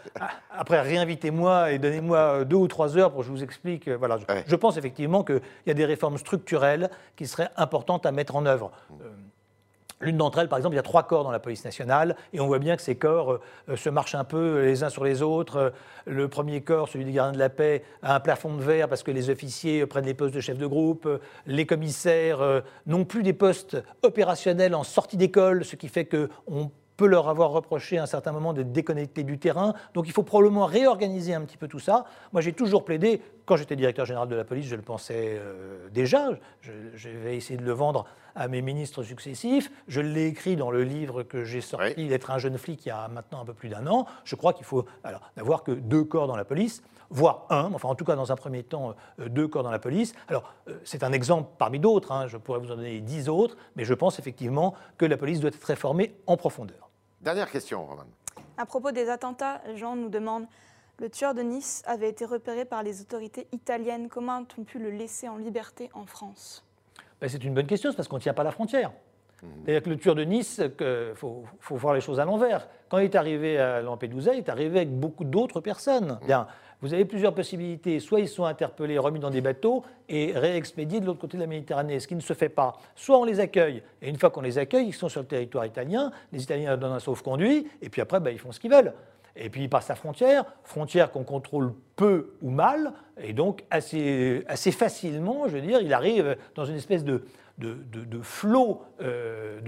après, 0.50 0.80
réinvitez-moi 0.80 1.72
et 1.72 1.78
donnez-moi 1.78 2.44
deux 2.44 2.56
ou 2.56 2.68
trois 2.68 2.96
heures 2.96 3.10
pour 3.10 3.20
que 3.20 3.26
je 3.26 3.30
vous 3.30 3.44
explique. 3.44 3.88
Voilà, 3.88 4.18
je, 4.46 4.56
pense 4.56 4.76
effectivement 4.76 5.22
qu'il 5.22 5.40
y 5.66 5.70
a 5.70 5.74
des 5.74 5.84
réformes 5.84 6.18
structurelles 6.18 6.90
qui 7.14 7.26
seraient 7.26 7.50
importantes 7.56 8.04
à 8.06 8.12
mettre 8.12 8.34
en 8.36 8.46
œuvre. 8.46 8.72
L'une 10.00 10.18
d'entre 10.18 10.38
elles, 10.38 10.48
par 10.48 10.58
exemple, 10.58 10.74
il 10.74 10.76
y 10.76 10.80
a 10.80 10.82
trois 10.82 11.04
corps 11.04 11.24
dans 11.24 11.30
la 11.30 11.38
police 11.38 11.64
nationale, 11.64 12.16
et 12.34 12.40
on 12.40 12.46
voit 12.46 12.58
bien 12.58 12.76
que 12.76 12.82
ces 12.82 12.96
corps 12.96 13.32
euh, 13.32 13.40
euh, 13.70 13.76
se 13.76 13.88
marchent 13.88 14.14
un 14.14 14.24
peu 14.24 14.60
les 14.62 14.84
uns 14.84 14.90
sur 14.90 15.04
les 15.04 15.22
autres. 15.22 15.56
Euh, 15.56 15.70
le 16.04 16.28
premier 16.28 16.60
corps, 16.60 16.88
celui 16.88 17.06
des 17.06 17.12
gardiens 17.12 17.32
de 17.32 17.38
la 17.38 17.48
paix, 17.48 17.82
a 18.02 18.14
un 18.14 18.20
plafond 18.20 18.54
de 18.54 18.62
verre 18.62 18.88
parce 18.88 19.02
que 19.02 19.10
les 19.10 19.30
officiers 19.30 19.86
prennent 19.86 20.04
les 20.04 20.12
postes 20.12 20.34
de 20.34 20.40
chef 20.40 20.58
de 20.58 20.66
groupe. 20.66 21.08
Les 21.46 21.64
commissaires 21.64 22.62
n'ont 22.86 23.04
plus 23.04 23.22
des 23.22 23.32
postes 23.32 23.76
opérationnels 24.02 24.74
en 24.74 24.84
sortie 24.84 25.16
d'école, 25.16 25.64
ce 25.64 25.76
qui 25.76 25.88
fait 25.88 26.04
qu'on 26.04 26.70
peut 26.96 27.06
leur 27.06 27.28
avoir 27.28 27.50
reproché 27.50 27.98
à 27.98 28.02
un 28.02 28.06
certain 28.06 28.32
moment 28.32 28.52
d'être 28.52 28.72
déconnectés 28.72 29.22
du 29.22 29.38
terrain. 29.38 29.74
Donc 29.94 30.06
il 30.06 30.12
faut 30.12 30.22
probablement 30.22 30.66
réorganiser 30.66 31.34
un 31.34 31.42
petit 31.42 31.56
peu 31.56 31.68
tout 31.68 31.78
ça. 31.78 32.04
Moi 32.32 32.40
j'ai 32.40 32.52
toujours 32.52 32.84
plaidé, 32.84 33.20
quand 33.44 33.56
j'étais 33.56 33.76
directeur 33.76 34.06
général 34.06 34.28
de 34.28 34.36
la 34.36 34.44
police, 34.44 34.66
je 34.66 34.76
le 34.76 34.82
pensais 34.82 35.38
euh, 35.38 35.88
déjà, 35.92 36.30
je, 36.60 37.08
vais 37.08 37.36
essayer 37.36 37.58
de 37.58 37.64
le 37.64 37.72
vendre 37.72 38.06
à 38.34 38.48
mes 38.48 38.62
ministres 38.62 39.02
successifs. 39.02 39.70
Je 39.88 40.00
l'ai 40.00 40.26
écrit 40.26 40.56
dans 40.56 40.70
le 40.70 40.82
livre 40.82 41.22
que 41.22 41.44
j'ai 41.44 41.60
sorti, 41.60 42.08
D'être 42.08 42.30
un 42.30 42.38
jeune 42.38 42.58
flic, 42.58 42.84
il 42.86 42.88
y 42.88 42.92
a 42.92 43.08
maintenant 43.08 43.42
un 43.42 43.44
peu 43.44 43.54
plus 43.54 43.68
d'un 43.68 43.86
an. 43.86 44.06
Je 44.24 44.36
crois 44.36 44.52
qu'il 44.52 44.64
faut 44.66 44.84
n'avoir 45.36 45.62
que 45.62 45.72
deux 45.72 46.04
corps 46.04 46.26
dans 46.26 46.36
la 46.36 46.44
police 46.44 46.82
voire 47.10 47.46
un, 47.50 47.72
enfin 47.72 47.88
en 47.88 47.94
tout 47.94 48.04
cas 48.04 48.16
dans 48.16 48.32
un 48.32 48.36
premier 48.36 48.62
temps 48.62 48.94
euh, 49.20 49.28
deux 49.28 49.48
corps 49.48 49.62
dans 49.62 49.70
la 49.70 49.78
police. 49.78 50.14
Alors 50.28 50.52
euh, 50.68 50.78
c'est 50.84 51.02
un 51.02 51.12
exemple 51.12 51.50
parmi 51.58 51.78
d'autres, 51.78 52.12
hein. 52.12 52.26
je 52.26 52.36
pourrais 52.36 52.58
vous 52.58 52.72
en 52.72 52.76
donner 52.76 53.00
dix 53.00 53.28
autres, 53.28 53.56
mais 53.76 53.84
je 53.84 53.94
pense 53.94 54.18
effectivement 54.18 54.74
que 54.98 55.06
la 55.06 55.16
police 55.16 55.40
doit 55.40 55.48
être 55.48 55.64
réformée 55.64 56.14
en 56.26 56.36
profondeur. 56.36 56.85
Dernière 57.20 57.50
question, 57.50 57.84
Roman. 57.84 58.04
À 58.58 58.66
propos 58.66 58.92
des 58.92 59.08
attentats, 59.08 59.60
Jean 59.74 59.96
nous 59.96 60.08
demande 60.08 60.46
le 60.98 61.10
tueur 61.10 61.34
de 61.34 61.42
Nice 61.42 61.82
avait 61.86 62.08
été 62.08 62.24
repéré 62.24 62.64
par 62.64 62.82
les 62.82 63.02
autorités 63.02 63.48
italiennes. 63.52 64.08
Comment 64.08 64.38
a-t-on 64.38 64.64
pu 64.64 64.78
le 64.78 64.90
laisser 64.90 65.28
en 65.28 65.36
liberté 65.36 65.90
en 65.92 66.06
France? 66.06 66.64
Ben, 67.20 67.28
C'est 67.28 67.44
une 67.44 67.52
bonne 67.52 67.66
question, 67.66 67.90
c'est 67.90 67.96
parce 67.96 68.08
qu'on 68.08 68.16
ne 68.16 68.22
tient 68.22 68.32
pas 68.32 68.44
la 68.44 68.50
frontière. 68.50 68.92
Mmh. 69.42 69.46
C'est-à-dire 69.64 69.82
que 69.82 69.90
le 69.90 69.98
tueur 69.98 70.14
de 70.14 70.24
Nice, 70.24 70.58
il 70.58 71.12
faut, 71.14 71.44
voir 71.60 71.92
les 71.92 72.00
choses 72.00 72.18
à 72.18 72.24
l'envers. 72.24 72.66
Quand 72.88 72.96
il 72.96 73.04
est 73.04 73.14
arrivé 73.14 73.58
à 73.58 73.82
Lampedusa, 73.82 74.32
il 74.32 74.38
est 74.38 74.48
arrivé 74.48 74.78
avec 74.78 74.98
beaucoup 74.98 75.24
d'autres 75.24 75.60
personnes. 75.60 76.18
Mmh. 76.22 76.26
Bien, 76.26 76.46
vous 76.82 76.92
avez 76.92 77.04
plusieurs 77.04 77.34
possibilités. 77.34 78.00
Soit 78.00 78.20
ils 78.20 78.28
sont 78.28 78.44
interpellés, 78.44 78.98
remis 78.98 79.18
dans 79.18 79.30
des 79.30 79.40
bateaux 79.40 79.82
et 80.08 80.32
réexpédiés 80.32 81.00
de 81.00 81.06
l'autre 81.06 81.20
côté 81.20 81.36
de 81.36 81.42
la 81.42 81.48
Méditerranée, 81.48 82.00
ce 82.00 82.06
qui 82.06 82.14
ne 82.14 82.20
se 82.20 82.32
fait 82.32 82.48
pas. 82.48 82.78
Soit 82.94 83.18
on 83.18 83.24
les 83.24 83.40
accueille, 83.40 83.82
et 84.02 84.08
une 84.08 84.18
fois 84.18 84.30
qu'on 84.30 84.42
les 84.42 84.58
accueille, 84.58 84.88
ils 84.88 84.94
sont 84.94 85.08
sur 85.08 85.20
le 85.20 85.26
territoire 85.26 85.66
italien, 85.66 86.12
les 86.32 86.42
Italiens 86.42 86.70
leur 86.70 86.78
donnent 86.78 86.92
un 86.92 87.00
sauf-conduit, 87.00 87.66
et 87.82 87.88
puis 87.88 88.00
après, 88.00 88.20
ben, 88.20 88.30
ils 88.30 88.38
font 88.38 88.52
ce 88.52 88.60
qu'ils 88.60 88.70
veulent. 88.70 88.92
Et 89.38 89.50
puis 89.50 89.62
ils 89.62 89.68
passent 89.68 89.88
la 89.88 89.96
frontière, 89.96 90.44
frontière 90.64 91.10
qu'on 91.10 91.24
contrôle 91.24 91.74
peu 91.94 92.32
ou 92.40 92.50
mal, 92.50 92.92
et 93.20 93.34
donc 93.34 93.64
assez, 93.70 94.42
assez 94.48 94.72
facilement, 94.72 95.46
je 95.46 95.52
veux 95.52 95.60
dire, 95.60 95.80
il 95.80 95.92
arrive 95.92 96.36
dans 96.54 96.64
une 96.64 96.76
espèce 96.76 97.04
de, 97.04 97.24
de, 97.58 97.74
de, 97.92 98.22
flot 98.22 98.82
euh, 99.02 99.60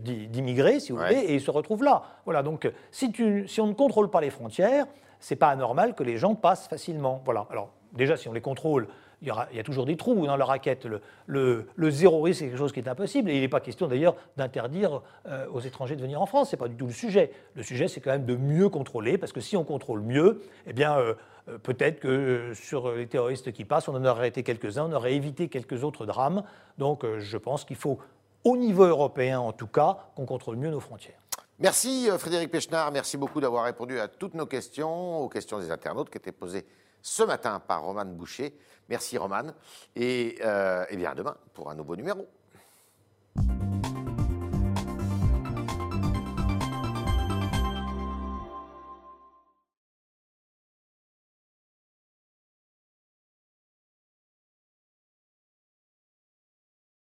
d'immigrés, 0.00 0.80
si 0.80 0.92
vous 0.92 0.98
voulez, 0.98 1.16
et 1.16 1.34
il 1.34 1.40
se 1.40 1.50
retrouve 1.50 1.82
là. 1.82 2.02
Voilà, 2.26 2.42
donc 2.42 2.70
si, 2.90 3.10
tu, 3.10 3.48
si 3.48 3.60
on 3.60 3.66
ne 3.66 3.72
contrôle 3.72 4.10
pas 4.10 4.20
les 4.20 4.30
frontières, 4.30 4.86
c'est 5.20 5.36
pas 5.36 5.48
anormal 5.48 5.94
que 5.94 6.02
les 6.02 6.18
gens 6.18 6.34
passent 6.34 6.68
facilement. 6.68 7.22
Voilà. 7.24 7.46
Alors 7.50 7.70
déjà, 7.92 8.16
si 8.16 8.28
on 8.28 8.32
les 8.32 8.40
contrôle, 8.40 8.88
il 9.22 9.28
y, 9.28 9.60
a 9.60 9.62
toujours 9.62 9.86
des 9.86 9.96
trous 9.96 10.26
dans 10.26 10.36
la 10.36 10.44
raquette. 10.44 10.86
Le, 11.26 11.64
zéro 11.90 12.20
risque, 12.20 12.40
c'est 12.40 12.46
quelque 12.46 12.58
chose 12.58 12.72
qui 12.72 12.80
est 12.80 12.88
impossible. 12.88 13.30
Et 13.30 13.36
il 13.36 13.40
n'est 13.40 13.48
pas 13.48 13.60
question 13.60 13.88
d'ailleurs 13.88 14.14
d'interdire 14.36 15.00
euh, 15.26 15.46
aux 15.50 15.60
étrangers 15.60 15.96
de 15.96 16.02
venir 16.02 16.20
en 16.20 16.26
France. 16.26 16.50
Ce 16.50 16.56
n'est 16.56 16.60
pas 16.60 16.68
du 16.68 16.76
tout 16.76 16.86
le 16.86 16.92
sujet. 16.92 17.32
Le 17.54 17.62
sujet, 17.62 17.88
c'est 17.88 18.00
quand 18.00 18.10
même 18.10 18.26
de 18.26 18.36
mieux 18.36 18.68
contrôler, 18.68 19.16
parce 19.16 19.32
que 19.32 19.40
si 19.40 19.56
on 19.56 19.64
contrôle 19.64 20.02
mieux, 20.02 20.42
eh 20.66 20.74
bien, 20.74 20.98
euh, 20.98 21.14
euh, 21.48 21.56
peut-être 21.58 21.98
que 21.98 22.52
sur 22.54 22.92
les 22.92 23.06
terroristes 23.06 23.52
qui 23.52 23.64
passent, 23.64 23.88
on 23.88 23.94
en 23.94 24.04
aurait 24.04 24.28
été 24.28 24.42
quelques-uns, 24.42 24.90
on 24.90 24.92
aurait 24.92 25.14
évité 25.14 25.48
quelques 25.48 25.82
autres 25.82 26.04
drames. 26.04 26.42
Donc 26.76 27.06
je 27.18 27.38
pense 27.38 27.64
qu'il 27.64 27.76
faut, 27.76 27.98
au 28.44 28.56
niveau 28.58 28.84
européen 28.84 29.40
en 29.40 29.52
tout 29.52 29.66
cas, 29.66 30.10
qu'on 30.14 30.26
contrôle 30.26 30.56
mieux 30.56 30.70
nos 30.70 30.80
frontières. 30.80 31.25
Merci 31.58 32.10
euh, 32.10 32.18
Frédéric 32.18 32.50
Pechnard, 32.50 32.92
merci 32.92 33.16
beaucoup 33.16 33.40
d'avoir 33.40 33.64
répondu 33.64 33.98
à 33.98 34.08
toutes 34.08 34.34
nos 34.34 34.44
questions, 34.44 35.20
aux 35.20 35.28
questions 35.30 35.58
des 35.58 35.70
internautes 35.70 36.10
qui 36.10 36.18
étaient 36.18 36.30
posées 36.30 36.66
ce 37.00 37.22
matin 37.22 37.60
par 37.60 37.82
Roman 37.82 38.04
Boucher. 38.04 38.54
Merci 38.90 39.16
Roman, 39.16 39.44
euh, 39.98 40.84
et, 40.90 40.96
bien 40.96 41.10
à 41.10 41.14
demain 41.14 41.36
pour 41.54 41.70
un 41.70 41.74
nouveau 41.74 41.96
numéro. 41.96 42.28